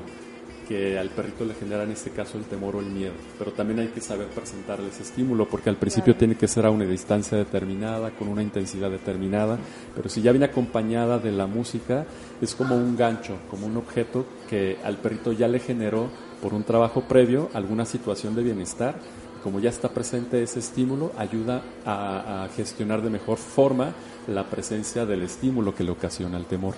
[0.66, 3.14] que al perrito le genera en este caso el temor o el miedo.
[3.38, 6.70] Pero también hay que saber presentarle ese estímulo porque al principio tiene que ser a
[6.70, 9.58] una distancia determinada, con una intensidad determinada,
[9.94, 12.06] pero si ya viene acompañada de la música,
[12.40, 16.08] es como un gancho, como un objeto que al perrito ya le generó
[16.42, 18.96] por un trabajo previo alguna situación de bienestar.
[19.42, 23.92] Como ya está presente ese estímulo, ayuda a, a gestionar de mejor forma
[24.26, 26.74] la presencia del estímulo que le ocasiona el temor.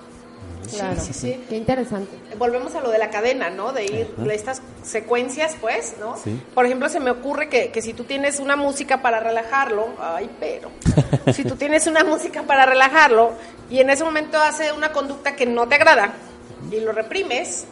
[0.70, 1.00] Claro.
[1.00, 2.10] Sí, sí, Qué interesante.
[2.36, 3.72] Volvemos a lo de la cadena, ¿no?
[3.72, 6.14] De ir estas secuencias, pues, ¿no?
[6.54, 10.30] Por ejemplo, se me ocurre que, que, si tú tienes una música para relajarlo, ay,
[10.38, 10.70] pero,
[11.32, 13.32] si tú tienes una música para relajarlo
[13.70, 16.12] y en ese momento hace una conducta que no te agrada
[16.70, 17.66] y lo reprimes,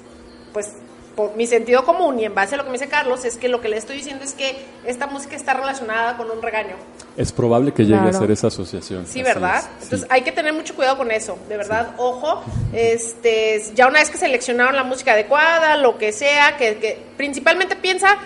[0.52, 0.72] pues
[1.16, 3.48] por mi sentido común y en base a lo que me dice Carlos, es que
[3.48, 4.54] lo que le estoy diciendo es que
[4.84, 6.76] esta música está relacionada con un regaño.
[7.16, 9.06] Es probable que llegue a ser esa asociación.
[9.06, 9.64] Sí, ¿verdad?
[9.82, 12.44] Entonces hay que tener mucho cuidado con eso, de verdad, ojo,
[12.74, 18.18] este, ya una vez que seleccionaron la música adecuada, lo que sea, que, principalmente piensa,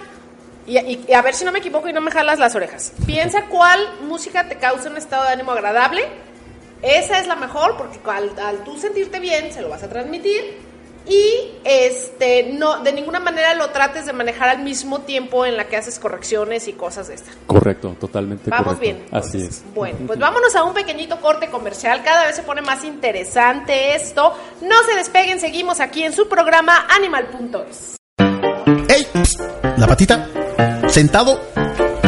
[0.66, 3.80] y, a ver si no me equivoco y no me jalas las orejas, piensa cuál
[4.02, 6.02] música te causa un estado de ánimo agradable,
[6.82, 10.69] esa es la mejor porque al, al tú sentirte bien se lo vas a transmitir
[11.10, 15.66] y este no de ninguna manera lo trates de manejar al mismo tiempo en la
[15.66, 17.34] que haces correcciones y cosas de estas.
[17.46, 19.04] Correcto, totalmente Vamos bien.
[19.10, 19.64] Así es.
[19.74, 22.02] Bueno, pues vámonos a un pequeñito corte comercial.
[22.04, 24.34] Cada vez se pone más interesante esto.
[24.62, 27.96] No se despeguen, seguimos aquí en su programa Animal.es.
[28.88, 29.06] ¡Ey!
[29.76, 30.28] La patita.
[30.88, 31.40] ¿Sentado?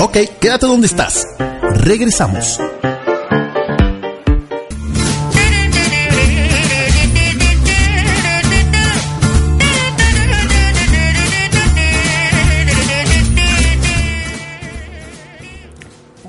[0.01, 1.27] Ok, quédate donde estás.
[1.75, 2.61] Regresamos.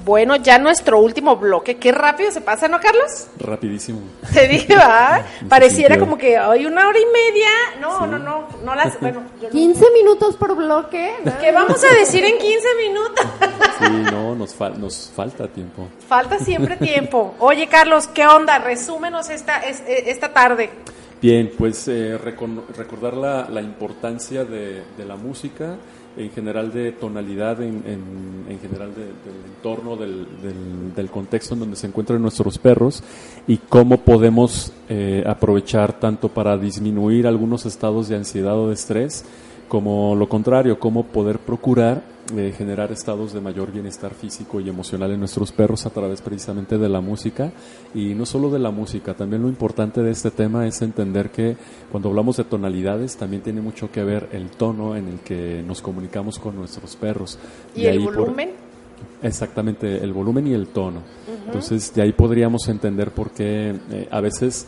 [0.03, 1.75] Bueno, ya nuestro último bloque.
[1.75, 3.27] Qué rápido se pasa, ¿no, Carlos?
[3.39, 4.01] Rapidísimo.
[4.33, 5.21] Te digo, ¿ah?
[5.47, 7.49] Pareciera como que hoy una hora y media.
[7.79, 8.93] No, no, no, no las.
[9.03, 11.13] Bueno, 15 minutos por bloque.
[11.41, 13.25] ¿Qué vamos a decir en 15 minutos?
[13.79, 15.87] sí, no, nos, nos falta tiempo.
[16.07, 17.35] Falta siempre tiempo.
[17.39, 18.59] Oye, Carlos, ¿qué onda?
[18.59, 20.69] Resúmenos esta, eh, esta tarde.
[21.23, 25.77] Bien, pues eh, recordar la, la importancia de, de la música
[26.17, 27.81] en general de tonalidad, en,
[28.49, 30.27] en, general del entorno, del,
[30.93, 33.01] del, contexto en donde se encuentran nuestros perros
[33.47, 39.23] y cómo podemos eh, aprovechar tanto para disminuir algunos estados de ansiedad o de estrés,
[39.69, 42.03] como lo contrario, cómo poder procurar
[42.37, 46.77] eh, generar estados de mayor bienestar físico y emocional en nuestros perros a través precisamente
[46.77, 47.51] de la música
[47.93, 51.57] y no solo de la música, también lo importante de este tema es entender que
[51.91, 55.81] cuando hablamos de tonalidades también tiene mucho que ver el tono en el que nos
[55.81, 57.37] comunicamos con nuestros perros.
[57.75, 58.51] ¿Y el volumen?
[59.21, 61.01] exactamente, el volumen y el tono.
[61.45, 64.65] Entonces de ahí podríamos entender por qué eh, a veces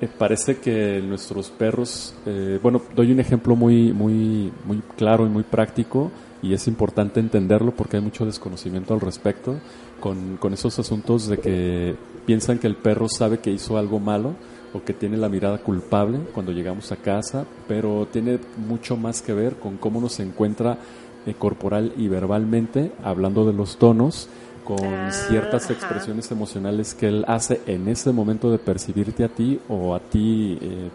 [0.00, 2.16] eh, parece que nuestros perros,
[2.60, 6.10] bueno, doy un ejemplo muy, muy, muy claro y muy práctico
[6.42, 9.56] y es importante entenderlo porque hay mucho desconocimiento al respecto
[10.00, 14.34] con, con, esos asuntos de que piensan que el perro sabe que hizo algo malo
[14.72, 19.32] o que tiene la mirada culpable cuando llegamos a casa, pero tiene mucho más que
[19.32, 20.78] ver con cómo nos encuentra
[21.26, 24.28] eh, corporal y verbalmente, hablando de los tonos,
[24.64, 29.58] con ah, ciertas expresiones emocionales que él hace en ese momento de percibirte a ti
[29.68, 30.58] o a ti.
[30.60, 30.90] Eh,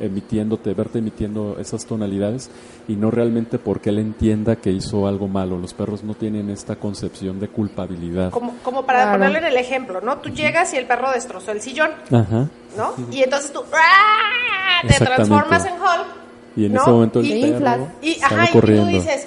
[0.00, 2.50] emitiéndote, verte emitiendo esas tonalidades
[2.88, 5.58] y no realmente porque él entienda que hizo algo malo.
[5.58, 8.30] Los perros no tienen esta concepción de culpabilidad.
[8.30, 9.36] Como, como para Claro.
[9.36, 10.18] en el ejemplo, ¿no?
[10.18, 12.48] Tú llegas y el perro destrozó el sillón, Ajá.
[12.76, 12.94] ¿no?
[13.10, 14.86] Y entonces tú ¡ah!
[14.86, 16.23] te transformas en Hulk.
[16.56, 16.82] Y en ¿no?
[16.82, 18.84] ese momento el Y- perro Y, sale ajá, y corriendo.
[18.86, 19.24] tú dices,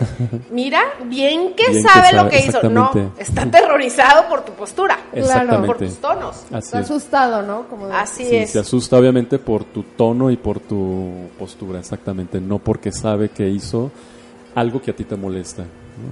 [0.49, 2.63] mira, bien que Bien que sabe lo que hizo.
[2.69, 5.67] No, está aterrorizado por tu postura, Exactamente.
[5.67, 6.35] por tus tonos.
[6.51, 6.85] Así Está es.
[6.85, 7.67] asustado, ¿no?
[7.67, 8.51] Como de- Así Sí, es.
[8.51, 13.49] se asusta obviamente por tu tono y por tu postura, exactamente, no porque sabe que
[13.49, 13.91] hizo
[14.55, 15.63] algo que a ti te molesta.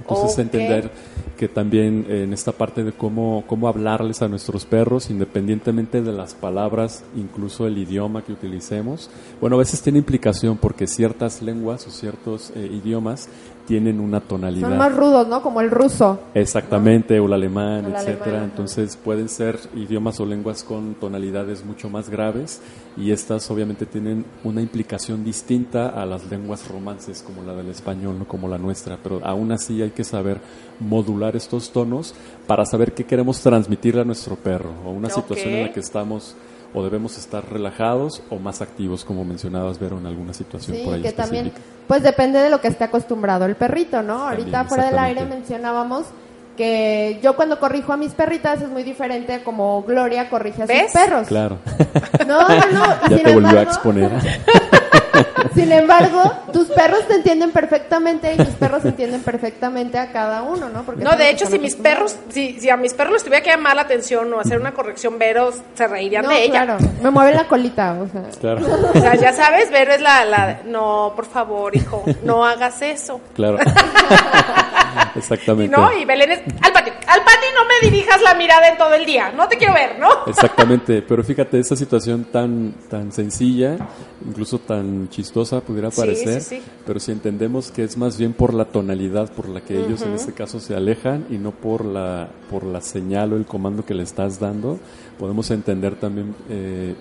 [0.02, 0.90] Entonces entender
[1.36, 6.34] que también en esta parte de cómo, cómo hablarles a nuestros perros, independientemente de las
[6.34, 9.10] palabras, incluso el idioma que utilicemos,
[9.40, 13.28] bueno, a veces tiene implicación porque ciertas lenguas o ciertos eh, idiomas
[13.66, 14.68] tienen una tonalidad.
[14.68, 15.42] Son más rudos, ¿no?
[15.42, 16.18] Como el ruso.
[16.34, 18.24] Exactamente, o el alemán, El etcétera.
[18.24, 18.44] alemán.
[18.44, 22.60] Entonces pueden ser idiomas o lenguas con tonalidades mucho más graves
[22.96, 28.18] y estas obviamente tienen una implicación distinta a las lenguas romances como la del español,
[28.18, 30.40] no como la nuestra, pero aún así hay que saber
[30.80, 32.14] modular estos tonos
[32.46, 36.36] para saber qué queremos transmitirle a nuestro perro o una situación en la que estamos
[36.78, 40.94] o debemos estar relajados o más activos, como mencionabas, Vero, en alguna situación Sí, por
[40.94, 41.74] ahí que también, específica.
[41.88, 44.28] pues depende de lo que esté acostumbrado el perrito, ¿no?
[44.28, 46.04] Ahorita También, fuera del aire mencionábamos
[46.54, 50.66] que yo cuando corrijo a mis perritas es muy diferente a como Gloria corrige a
[50.66, 50.92] ¿Ves?
[50.92, 51.26] sus perros.
[51.28, 51.58] Claro,
[52.26, 52.86] No, no, no.
[53.10, 54.10] ya te volvió a exponer.
[55.54, 60.68] Sin embargo, tus perros te entienden perfectamente y mis perros entienden perfectamente a cada uno,
[60.68, 60.82] ¿no?
[60.82, 63.50] Porque No, de hecho, si mis perros, si, si a mis perros les tuviera que
[63.50, 66.64] llamar la atención o hacer una corrección, Vero se reirían No, de ella.
[66.64, 68.22] claro, me mueve la colita, o sea.
[68.40, 68.60] Claro.
[68.94, 70.60] O sea, ya sabes, Vero es la, la...
[70.64, 73.20] No, por favor, hijo, no hagas eso.
[73.34, 73.58] Claro.
[75.16, 75.76] Y Exactamente.
[75.76, 76.40] no, y Belén es...
[76.62, 79.32] Al patio, al patio no me dirijas la mirada en todo el día.
[79.32, 80.08] No te quiero ver, ¿no?
[80.26, 83.76] Exactamente, pero fíjate, esa situación tan, tan sencilla,
[84.26, 86.62] incluso tan chistosa pudiera parecer, sí, sí.
[86.86, 90.14] pero si entendemos que es más bien por la tonalidad por la que ellos en
[90.14, 93.94] este caso se alejan y no por la, por la señal o el comando que
[93.94, 94.78] le estás dando,
[95.18, 96.94] podemos entender también eh,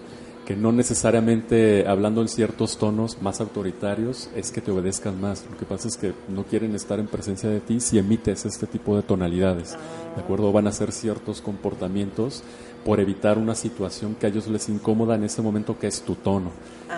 [0.46, 5.46] que no necesariamente hablando en ciertos tonos más autoritarios es que te obedezcan más.
[5.50, 8.68] Lo que pasa es que no quieren estar en presencia de ti si emites este
[8.68, 9.76] tipo de tonalidades.
[10.16, 10.52] ¿De acuerdo?
[10.52, 12.44] Van a hacer ciertos comportamientos
[12.86, 16.14] por evitar una situación que a ellos les incomoda en ese momento que es tu
[16.14, 16.52] tono.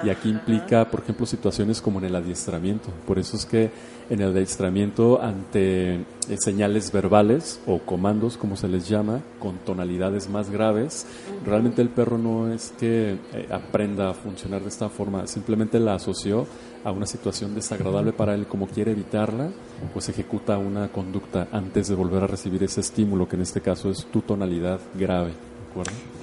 [0.04, 2.90] Y aquí implica, por ejemplo, situaciones como en el adiestramiento.
[3.08, 3.72] Por eso es que
[4.10, 6.04] en el adiestramiento ante eh,
[6.40, 11.06] señales verbales o comandos, como se les llama, con tonalidades más graves,
[11.46, 15.96] realmente el perro no es que eh, aprenda a funcionar de esta forma, simplemente la
[15.96, 16.48] asoció
[16.84, 19.50] a una situación desagradable para él, como quiere evitarla,
[19.94, 23.90] pues ejecuta una conducta antes de volver a recibir ese estímulo, que en este caso
[23.90, 25.57] es tu tonalidad grave.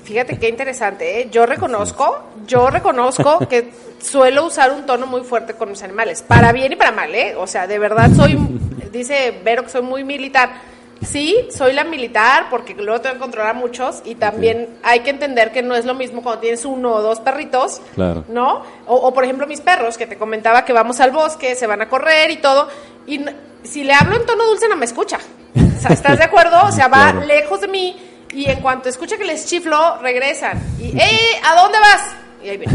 [0.05, 1.29] Fíjate qué interesante, ¿eh?
[1.31, 3.71] Yo reconozco, yo reconozco que
[4.03, 7.35] suelo usar un tono muy fuerte con mis animales, para bien y para mal, ¿eh?
[7.39, 8.37] O sea, de verdad soy,
[8.93, 10.75] dice Vero que soy muy militar.
[11.03, 15.11] Sí, soy la militar porque luego tengo que controlar a muchos y también hay que
[15.11, 18.25] entender que no es lo mismo cuando tienes uno o dos perritos, Claro.
[18.29, 18.63] ¿no?
[18.87, 21.83] O, o, por ejemplo mis perros, que te comentaba que vamos al bosque, se van
[21.83, 22.69] a correr y todo,
[23.07, 23.21] y
[23.65, 25.19] si le hablo en tono dulce no me escucha.
[25.57, 26.59] O sea, ¿estás de acuerdo?
[26.67, 27.27] O sea, va Claro.
[27.27, 27.97] lejos de mí
[28.35, 30.61] y en cuanto escucha que les chiflo, regresan.
[30.81, 31.41] Y, ¡eh!
[31.45, 32.17] ¿A dónde vas?
[32.43, 32.73] Y ahí viene.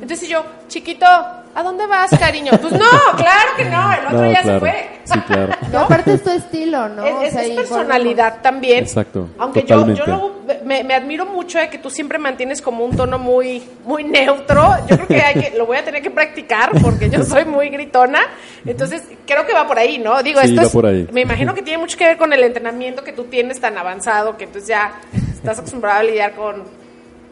[0.00, 1.06] Entonces yo, chiquito,
[1.54, 2.52] ¿a dónde vas, cariño?
[2.60, 2.78] Pues no,
[3.16, 4.58] claro que no, el otro No, ya claro.
[4.58, 4.90] se fue.
[5.04, 5.52] Sí, claro.
[5.72, 7.04] Y aparte es tu estilo, ¿no?
[7.04, 8.84] Es, O es- sea, es y personalidad también.
[8.84, 10.00] Exacto, Aunque yo, totalmente.
[10.00, 10.34] yo luego
[10.64, 14.62] me, me admiro mucho de que tú siempre mantienes como un tono muy, muy neutro.
[14.88, 17.68] Yo creo que, hay que lo voy a tener que practicar porque yo soy muy
[17.68, 18.20] gritona.
[18.64, 20.22] Entonces, creo que va por ahí, ¿no?
[20.22, 21.08] Digo, Sí, esto va es- por ahí.
[21.12, 24.36] me imagino que tiene mucho que ver con el entrenamiento que tú tienes tan avanzado
[24.36, 24.92] que entonces ya
[25.34, 26.64] estás acostumbrado a lidiar con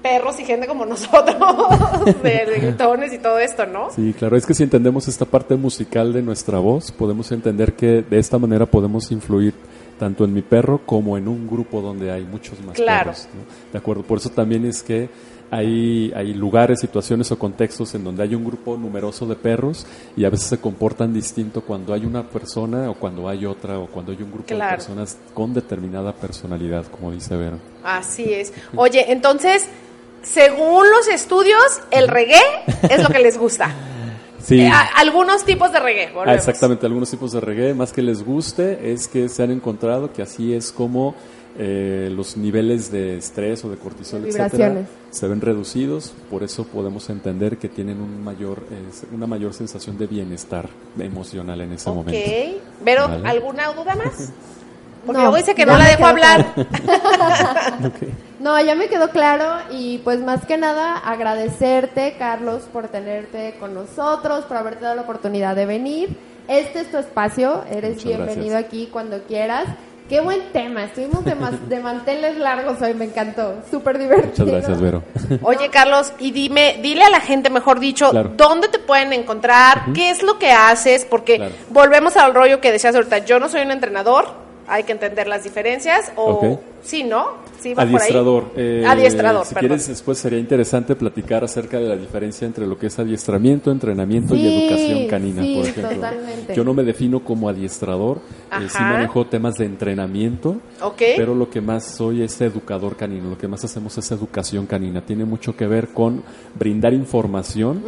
[0.02, 1.36] perros y gente como nosotros,
[2.22, 3.90] de, de gritones y todo esto, ¿no?
[3.90, 8.02] Sí, claro, es que si entendemos esta parte musical de nuestra voz, podemos entender que
[8.02, 9.54] de esta manera podemos influir
[9.98, 13.10] tanto en mi perro como en un grupo donde hay muchos más Claro.
[13.12, 13.28] perros.
[13.34, 13.42] ¿no?
[13.72, 15.08] De acuerdo, por eso también es que
[15.50, 19.86] hay, hay lugares, situaciones o contextos en donde hay un grupo numeroso de perros
[20.16, 23.86] y a veces se comportan distinto cuando hay una persona o cuando hay otra o
[23.86, 24.70] cuando hay un grupo Claro.
[24.70, 27.58] de personas con determinada personalidad, como dice Vero.
[27.84, 28.52] Así es.
[28.74, 29.66] Oye, entonces,
[30.22, 32.40] según los estudios, el reggae
[32.88, 33.70] es lo que les gusta.
[34.44, 34.60] Sí.
[34.60, 36.12] Eh, a- algunos tipos de reggae.
[36.26, 40.12] Ah, exactamente, algunos tipos de reggae, más que les guste, es que se han encontrado
[40.12, 41.14] que así es como
[41.56, 47.08] eh, los niveles de estrés o de cortisol, etcétera, se ven reducidos, por eso podemos
[47.08, 50.68] entender que tienen un mayor, eh, una mayor sensación de bienestar
[50.98, 51.94] emocional en ese Ok.
[51.96, 52.30] momento.
[52.84, 53.28] Pero, Vale.
[53.28, 54.32] ¿alguna duda más?
[55.06, 56.52] Porque No, luego dice que no la dejo hablar.
[58.42, 63.72] No, ya me quedó claro y pues más que nada agradecerte, Carlos, por tenerte con
[63.72, 66.16] nosotros, por haberte dado la oportunidad de venir.
[66.48, 68.64] Este es tu espacio, eres Muchas bienvenido gracias.
[68.64, 69.66] aquí cuando quieras.
[70.08, 74.44] Qué buen tema, estuvimos de, mas- de manteles largos hoy, me encantó, súper divertido.
[74.46, 75.02] Muchas gracias, Vero.
[75.42, 78.32] Oye, Carlos, y dime, dile a la gente, mejor dicho, Claro.
[78.36, 81.54] dónde te pueden encontrar, qué es lo que haces, porque Claro.
[81.70, 85.44] volvemos al rollo que decías ahorita, yo no soy un entrenador, hay que entender las
[85.44, 86.60] diferencias, o Ok.
[86.82, 87.42] sí, ¿no?
[87.60, 87.94] Sí, va por ahí.
[87.94, 88.44] Adiestrador.
[88.56, 89.68] eh, Adiestrador, Si perdón.
[89.68, 94.34] quieres, después sería interesante platicar acerca de la diferencia entre lo que es adiestramiento, entrenamiento
[94.34, 95.94] Sí, y educación canina, sí, por ejemplo.
[95.94, 96.54] totalmente.
[96.56, 98.18] Yo no me defino como adiestrador,
[98.50, 101.02] eh, sí manejo temas de entrenamiento, Ok.
[101.16, 105.02] pero lo que más soy es educador canino, lo que más hacemos es educación canina.
[105.06, 106.24] Tiene mucho que ver con
[106.58, 107.80] brindar información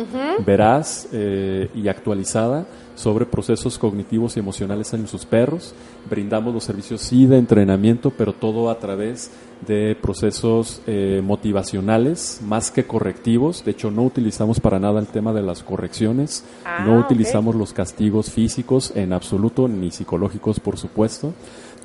[0.47, 2.65] veraz eh, y actualizada
[2.95, 5.75] sobre procesos cognitivos y emocionales en sus perros.
[6.09, 9.31] Brindamos los servicios sí de entrenamiento, pero todo a través
[9.67, 13.65] de procesos eh, motivacionales más que correctivos.
[13.65, 17.73] De hecho, no utilizamos para nada el tema de las correcciones, Ah, no utilizamos los
[17.73, 21.33] castigos físicos en absoluto, ni psicológicos, por supuesto.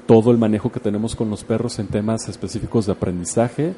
[0.09, 3.75] Todo el manejo que tenemos con los perros en temas específicos de aprendizaje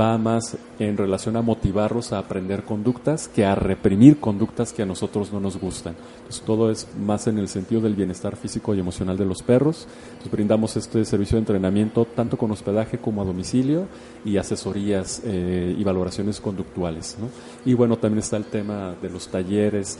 [0.00, 4.86] va más en relación a motivarlos a aprender conductas que a reprimir conductas que a
[4.86, 5.94] nosotros no nos gustan.
[6.16, 9.86] Entonces, todo es más en el sentido del bienestar físico y emocional de los perros.
[10.06, 13.86] Entonces, brindamos este servicio de entrenamiento tanto con hospedaje como a domicilio
[14.24, 17.18] y asesorías eh, y valoraciones conductuales.
[17.66, 19.98] Y bueno, también está el tema de los talleres.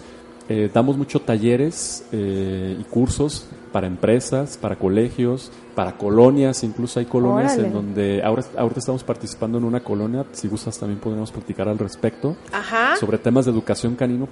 [0.49, 7.07] Eh, damos muchos talleres eh, y cursos para empresas, para colegios, para colonias, incluso hay
[7.07, 7.66] colonias Órale.
[7.68, 11.79] en donde ahora ahorita estamos participando en una colonia, si gustas también podemos platicar al
[11.79, 12.97] respecto Ajá.
[12.97, 14.29] sobre temas de educación canino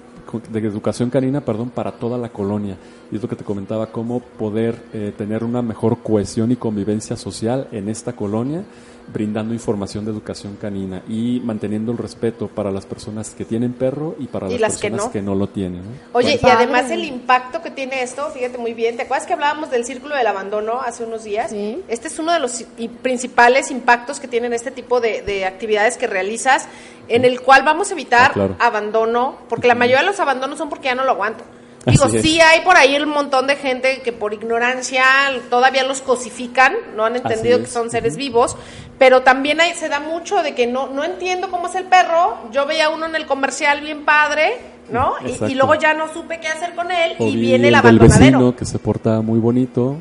[0.51, 2.76] de educación canina, perdón, para toda la colonia.
[3.11, 7.16] Y es lo que te comentaba cómo poder eh, tener una mejor cohesión y convivencia
[7.16, 8.64] social en esta colonia
[9.12, 14.14] brindando información de educación canina y manteniendo el respeto para las personas que tienen perro
[14.18, 15.12] y para Y las, las que personas no.
[15.12, 15.80] que no lo tienen.
[15.82, 15.90] ¿no?
[16.12, 16.57] Oye, y Padre.
[16.64, 20.14] además el impacto que tiene esto, fíjate muy bien, ¿te acuerdas que hablábamos del círculo
[20.14, 21.32] del abandono hace unos días?
[21.49, 21.83] Sí.
[21.89, 22.64] Este es uno de los
[23.03, 26.68] principales impactos que tienen este tipo de, de actividades que realizas,
[27.09, 28.57] en el cual vamos a evitar Ah, claro.
[28.59, 31.45] abandono, porque la mayoría de los abandonos son porque ya no lo aguanto.
[31.85, 35.05] Digo, sí hay por ahí un montón de gente que por ignorancia
[35.51, 38.57] todavía los cosifican, no han entendido que son seres vivos,
[39.01, 42.37] pero también hay, se da mucho de que no, no entiendo cómo es el perro,
[42.53, 44.59] yo veía uno en el comercial bien padre,
[44.93, 45.14] ¿no?
[45.49, 47.74] Y- luego ya no supe qué hacer con él O y vi viene el del
[47.74, 48.20] abandonadero.
[48.39, 49.97] vecino que se porta muy bonito,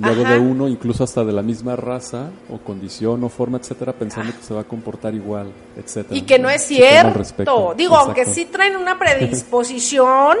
[0.00, 0.34] luego Ajá.
[0.34, 4.42] de uno, incluso hasta de la misma raza o condición o forma, etcétera, pensando que
[4.42, 6.16] se va a comportar igual, etcétera.
[6.16, 7.74] Y que no es cierto.
[7.76, 10.38] Digo, aunque sí traen una predisposición,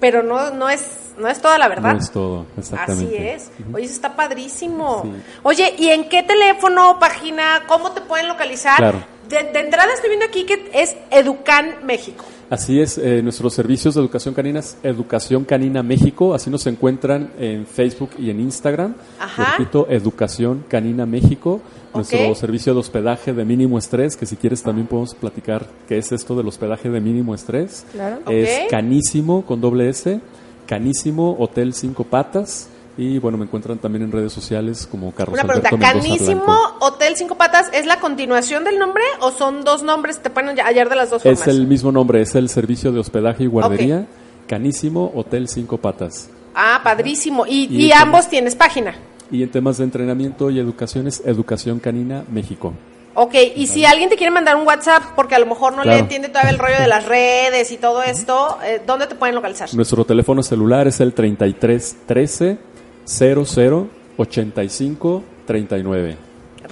[0.00, 1.92] pero no, no es no es toda la verdad.
[1.92, 3.16] No es todo, exactamente.
[3.16, 3.50] Así es.
[3.72, 5.02] Oye, eso está padrísimo.
[5.02, 5.12] Sí.
[5.42, 8.78] Oye, ¿y en qué teléfono, página, cómo te pueden localizar?
[8.78, 9.04] Claro.
[9.28, 12.24] De, de entrada estoy viendo aquí que es Educan México.
[12.50, 17.30] Así es, eh, nuestros servicios de educación canina es Educación Canina México, así nos encuentran
[17.38, 18.96] en Facebook y en Instagram.
[19.20, 19.52] Ajá.
[19.56, 21.60] Repito, Educación Canina México,
[21.94, 26.10] nuestro servicio de hospedaje de mínimo estrés, que si quieres también podemos platicar qué es
[26.10, 27.86] esto del hospedaje de mínimo estrés.
[27.92, 28.20] Claro.
[28.28, 28.68] Es.
[28.68, 30.20] Canísimo con doble S,
[30.66, 32.68] Canísimo Hotel Cinco Patas.
[33.00, 36.54] Y bueno, me encuentran también en redes sociales como Carlos Una pregunta, Alberto ¿Canísimo.
[36.80, 40.18] Hotel Cinco Patas es la continuación del nombre o son dos nombres?
[40.18, 41.40] Te ponen ya- ayer de las dos formas.
[41.40, 44.06] Es el mismo nombre, es el servicio de hospedaje y guardería.
[44.46, 46.28] Canísimo Hotel Cinco Patas.
[46.54, 47.46] Ah, padrísimo.
[47.46, 48.94] Y, Y ambos tienes página.
[49.30, 52.74] Y en temas de entrenamiento y educación es Educación Canina México.
[53.14, 55.98] Ok, y si alguien te quiere mandar un WhatsApp porque a lo mejor no le
[55.98, 59.68] entiende todavía el rollo de las redes y todo esto, eh, ¿dónde te pueden localizar?
[59.74, 62.58] Nuestro teléfono celular es el 33 13
[63.04, 66.16] 00 85 39.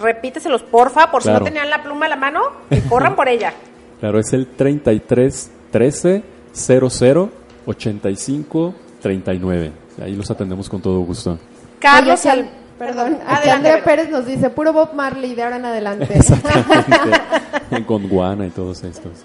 [0.01, 1.41] Repíteselos, porfa, por si Claro.
[1.41, 3.53] no tenían la pluma a la mano, que corran por ella.
[4.01, 6.23] Claro, es el 33 13
[6.53, 7.31] 00
[7.67, 9.73] 85 39.
[10.01, 11.37] Ahí los atendemos con todo gusto.
[11.81, 12.45] Carlos, Oye,
[12.79, 13.51] perdón, adelante.
[13.51, 13.83] Andrea.
[13.85, 16.07] Pérez nos dice, puro Bob Marley de ahora en adelante.
[16.15, 17.85] Exactamente.
[17.87, 19.25] con Guana y todos estos.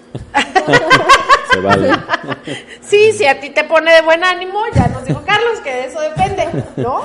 [1.54, 1.92] Se vale.
[2.82, 5.86] Sí, si a ti te pone de buen ánimo, ya nos dijo Carlos que de
[5.86, 6.48] eso depende,
[6.78, 7.02] ¿no?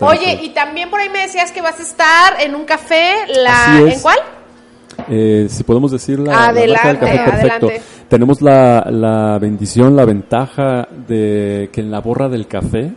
[0.00, 3.78] Oye, y también por ahí me decías que vas a estar en un café, la.
[3.78, 4.18] ¿en cuál?
[5.08, 7.66] Eh, si podemos decir la, la marca del Adelante, café, perfecto.
[7.66, 7.82] adelante.
[8.08, 12.92] Tenemos la, la bendición, la ventaja de que en la borra del café,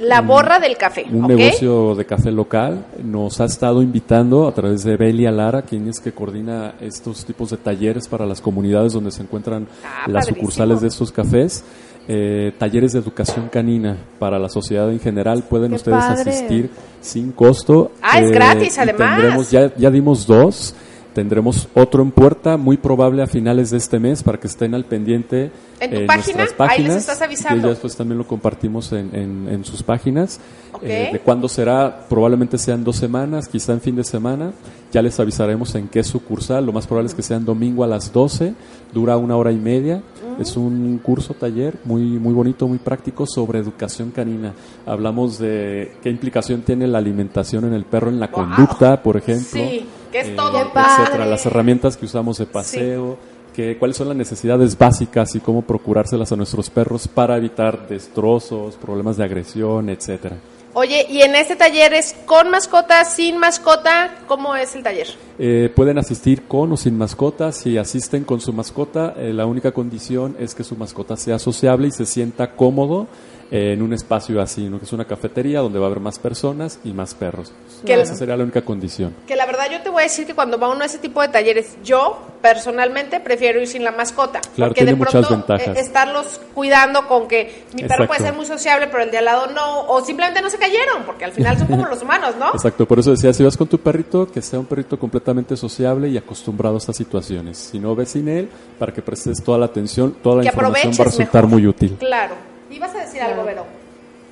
[0.00, 4.82] La borra del café, un negocio de café local, nos ha estado invitando a través
[4.82, 9.10] de Belia Lara, quien es que coordina estos tipos de talleres para las comunidades donde
[9.10, 10.36] se encuentran Ah, las padrísimo.
[10.36, 11.64] sucursales de estos cafés.
[12.08, 15.44] eh, talleres de educación canina para la sociedad en general.
[15.44, 16.30] Pueden Qué ustedes padre.
[16.30, 16.70] asistir
[17.00, 17.92] sin costo.
[18.02, 19.50] Ah, es Eh, gratis, además.
[19.50, 20.74] ya dimos dos.
[21.14, 24.84] Tendremos otro en puerta, muy probable a finales de este mes, para que estén al
[24.84, 25.50] pendiente
[25.80, 26.38] ¿En tu en página?
[26.38, 26.96] nuestras Ahí les páginas.
[26.96, 27.62] estás avisando.
[27.64, 30.38] Ya después también lo compartimos en, en- en sus páginas.
[30.72, 30.82] Ok.
[30.84, 34.52] Eh, de cuándo será, probablemente sean dos semanas, quizá en fin de semana.
[34.92, 36.64] Ya les avisaremos en qué sucursal.
[36.66, 38.54] Lo más probable es que sean domingo a las 12.
[38.92, 39.96] Dura una hora y media.
[40.38, 40.40] Mm.
[40.42, 44.52] Es un curso taller muy, muy bonito, muy práctico sobre educación canina.
[44.86, 48.34] Hablamos de qué implicación tiene la alimentación en el perro en la Wow.
[48.46, 49.44] conducta, por ejemplo.
[49.60, 50.60] Sí, que es Eh, todo.
[50.60, 51.26] Etcétera.
[51.26, 53.18] Las herramientas que usamos de paseo,
[53.54, 58.76] que, cuáles son las necesidades básicas y cómo procurárselas a nuestros perros para evitar destrozos,
[58.76, 60.36] problemas de agresión, etcétera.
[60.72, 65.08] Oye, y en este taller es con mascota, sin mascota, ¿cómo es el taller?
[65.36, 67.50] Eh, pueden asistir con o sin mascota.
[67.50, 71.88] Si asisten con su mascota, eh, la única condición es que su mascota sea sociable
[71.88, 73.08] y se sienta cómodo
[73.50, 74.78] en un espacio así, ¿no?
[74.78, 77.52] que es una cafetería donde va a haber más personas y más perros.
[77.84, 79.14] Que- Esa sería la única condición.
[79.26, 81.20] Que la verdad yo te voy a decir que cuando va uno a ese tipo
[81.22, 84.40] de talleres, yo personalmente prefiero ir sin la mascota.
[84.54, 85.76] Claro, porque tiene de muchas pronto ventajas.
[85.76, 88.06] eh, estarlos cuidando con que mi perro Exacto.
[88.06, 91.02] puede ser muy sociable, pero el de al lado no, o simplemente no se cayeron,
[91.04, 92.50] porque al final son como los humanos, ¿no?
[92.54, 96.08] Exacto, por eso decía, si vas con tu perrito, que sea un perrito completamente sociable
[96.08, 97.58] y acostumbrado a estas situaciones.
[97.58, 98.48] Si no ves sin él,
[98.78, 101.58] para que prestes toda la atención, toda la que información va a resultar mejor.
[101.60, 101.96] muy útil.
[101.98, 102.34] Claro.
[102.70, 103.64] ¿Ibas a decir algo, Vero?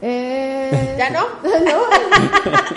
[0.00, 1.20] Eh, ¿Ya no?
[1.42, 1.80] no.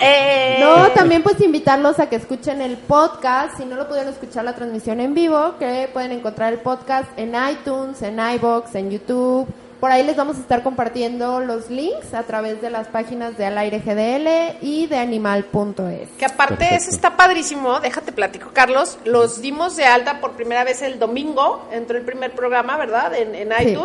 [0.00, 4.44] Eh, No, también pues invitarlos a que escuchen el podcast, si no lo pudieron escuchar
[4.44, 9.46] la transmisión en vivo, que pueden encontrar el podcast en iTunes, en iBox, en YouTube.
[9.78, 13.46] Por ahí les vamos a estar compartiendo los links a través de las páginas de
[13.46, 16.08] Al Aire GDL y de animal.es.
[16.18, 16.74] Que aparte Perfecto.
[16.82, 21.66] eso está padrísimo, déjate platico, Carlos, los dimos de alta por primera vez el domingo,
[21.72, 23.14] entró el primer programa, ¿verdad?
[23.14, 23.76] En, en Sí.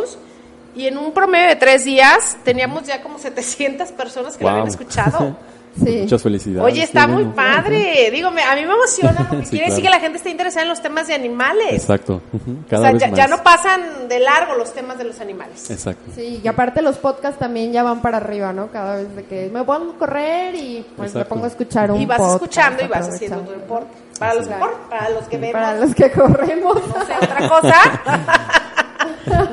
[0.78, 4.66] Y en un promedio de tres días teníamos ya como 700 personas que lo habían
[4.66, 4.72] Wow.
[4.74, 5.38] escuchado.
[5.78, 6.00] Sí.
[6.02, 6.74] Muchas felicidades.
[6.74, 8.10] Oye, está muy padre.
[8.12, 10.64] Digo, me- a mí me emociona porque Sí, quiere decir que la gente está interesada
[10.64, 11.72] en los temas de animales.
[11.72, 13.18] Exacto, ujú, O cada sea, vez ya, más.
[13.18, 15.70] ya no pasan de largo los temas de los animales.
[15.70, 16.12] Exacto.
[16.16, 18.72] Sí, y aparte los podcasts también ya van para arriba, ¿no?
[18.72, 22.02] Cada vez de que me pongo a correr y pues me pongo a escuchar un
[22.02, 23.92] Y vas podcast, escuchando y vas haciendo tu deporte.
[24.18, 24.66] Para los, Claro.
[24.66, 26.76] por- para los que vemos, Para los que corremos.
[26.88, 27.76] no sé, otra cosa.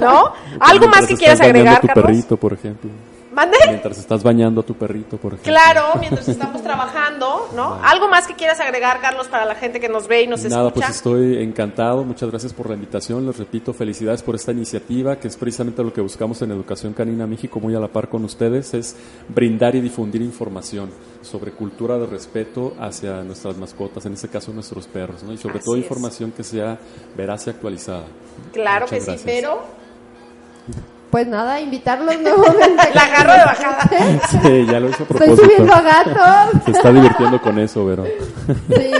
[0.00, 0.32] ¿No?
[0.60, 2.04] ¿Algo más que quieras agregar, a tu Carlos?
[2.06, 2.90] perrito, por ejemplo.
[3.34, 3.56] ¿Mande?
[3.68, 5.52] Mientras estás bañando a tu perrito, por ejemplo.
[5.52, 7.78] Claro, mientras estamos trabajando, ¿no?
[7.82, 10.68] ¿Algo más que quieras agregar, Carlos, para la gente que nos ve y nos Nada,
[10.68, 10.86] escucha?
[10.86, 12.04] pues estoy encantado.
[12.04, 13.26] Muchas gracias por la invitación.
[13.26, 17.26] Les repito, felicidades por esta iniciativa, que es precisamente lo que buscamos en Educación Canina
[17.26, 18.96] México, muy a la par con ustedes, es
[19.28, 20.90] brindar y difundir información
[21.22, 25.32] sobre cultura de respeto hacia nuestras mascotas, en este caso nuestros perros, ¿no?
[25.32, 25.82] Y sobre Así todo es.
[25.82, 26.78] información que sea
[27.16, 28.04] veraz y actualizada.
[28.52, 29.60] Claro Muchas que sí, pero
[31.14, 32.90] Pues nada, invitarlos nuevamente.
[32.92, 33.88] la agarro de bajada.
[34.42, 35.36] Sí, ya lo hizo a Estoy propósito.
[35.44, 36.62] subiendo a gatos.
[36.64, 38.04] Se está divirtiendo con eso, Vero.
[38.04, 38.90] Sí,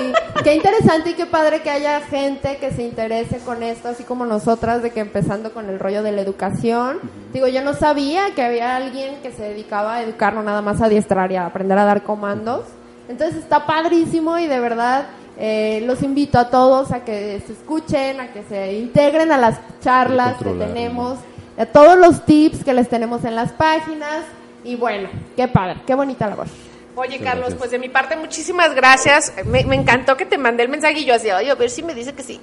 [0.44, 4.26] qué interesante y qué padre que haya gente que se interese con esto, así como
[4.26, 7.00] nosotras, de que empezando con el rollo de la educación.
[7.32, 10.80] Digo, yo no sabía que había alguien que se dedicaba a educar, no nada más
[10.82, 12.60] a adiestrar y a aprender a dar comandos.
[13.08, 15.06] Entonces está padrísimo y de verdad
[15.36, 19.58] eh, los invito a todos a que se escuchen, a que se integren a las
[19.80, 21.18] charlas que tenemos,
[21.57, 24.24] a todos los tips que les tenemos en las páginas.
[24.64, 26.46] Y bueno, qué padre, qué bonita labor.
[26.96, 27.59] Oye, Carlos, gracias.
[27.59, 29.32] pues de mi parte, muchísimas gracias.
[29.44, 31.82] Me, me encantó que te mandé el mensaje y yo así, oye, a ver si
[31.82, 32.40] me dice que sí.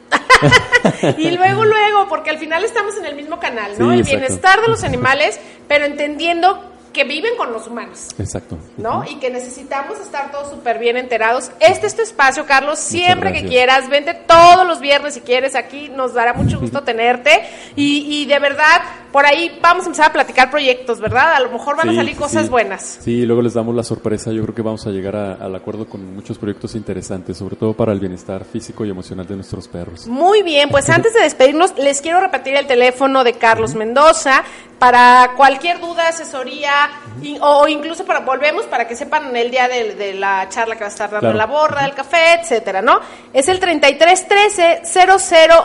[1.18, 3.88] y luego, luego, porque al final estamos en el mismo canal, ¿no?
[3.88, 4.18] Sí, el exacto.
[4.18, 8.10] bienestar de los animales, pero entendiendo que viven con los humanos.
[8.20, 8.58] Exacto.
[8.78, 9.04] ¿no?
[9.10, 11.52] Y que necesitamos estar todos súper bien enterados.
[11.60, 12.80] Este es tu espacio, Carlos.
[12.80, 15.89] Siempre que quieras, vente todos los viernes si quieres aquí.
[15.89, 17.32] Nos dará mucho gusto tenerte.
[17.76, 18.82] Y, y de verdad,
[19.12, 21.34] por ahí vamos a empezar a platicar proyectos, ¿verdad?
[21.36, 22.50] A lo mejor van a salir cosas sí.
[22.50, 23.00] buenas.
[23.02, 24.32] Sí, luego les damos la sorpresa.
[24.32, 27.74] Yo creo que vamos a llegar a- al acuerdo con muchos proyectos interesantes, sobre todo
[27.74, 30.08] para el bienestar físico y emocional de nuestros perros.
[30.08, 34.44] Muy bien, pues antes de despedirnos, les quiero repetir el teléfono de Carlos Mendoza
[34.80, 36.80] para cualquier duda, asesoría,
[37.21, 40.82] y- o incluso para volvemos para que sepan el día de, de la charla que
[40.82, 41.38] va a estar dando Claro.
[41.38, 42.99] la borra, el café, etcétera, ¿no?
[43.34, 44.82] Es el 3313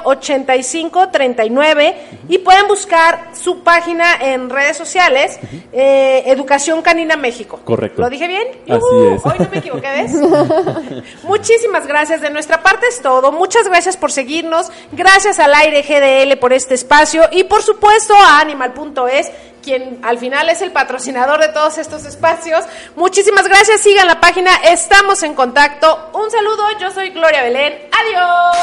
[0.05, 1.97] 0085 39
[2.29, 5.39] y pueden buscar su página en redes sociales,
[5.73, 7.61] eh, Educación Canina México.
[7.65, 8.03] Correcto.
[8.03, 8.47] ¿Lo dije bien?
[8.69, 9.27] Así Yujú, es.
[9.27, 10.13] Hoy no me equivoqué, ¿ves?
[11.25, 12.21] Muchísimas gracias.
[12.21, 13.33] De nuestra parte es todo.
[13.33, 14.71] Muchas gracias por seguirnos.
[14.93, 19.31] Gracias al aire GDL por este espacio y por supuesto a Animal.es,
[19.67, 22.65] quien al final es el patrocinador de todos estos espacios.
[22.95, 26.11] Muchísimas gracias, sigan la página, estamos en contacto.
[26.15, 28.57] Un saludo, yo soy Gloria Belén, adiós.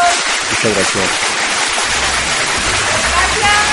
[0.49, 1.09] Muchas gracias.
[3.11, 3.72] Gracias.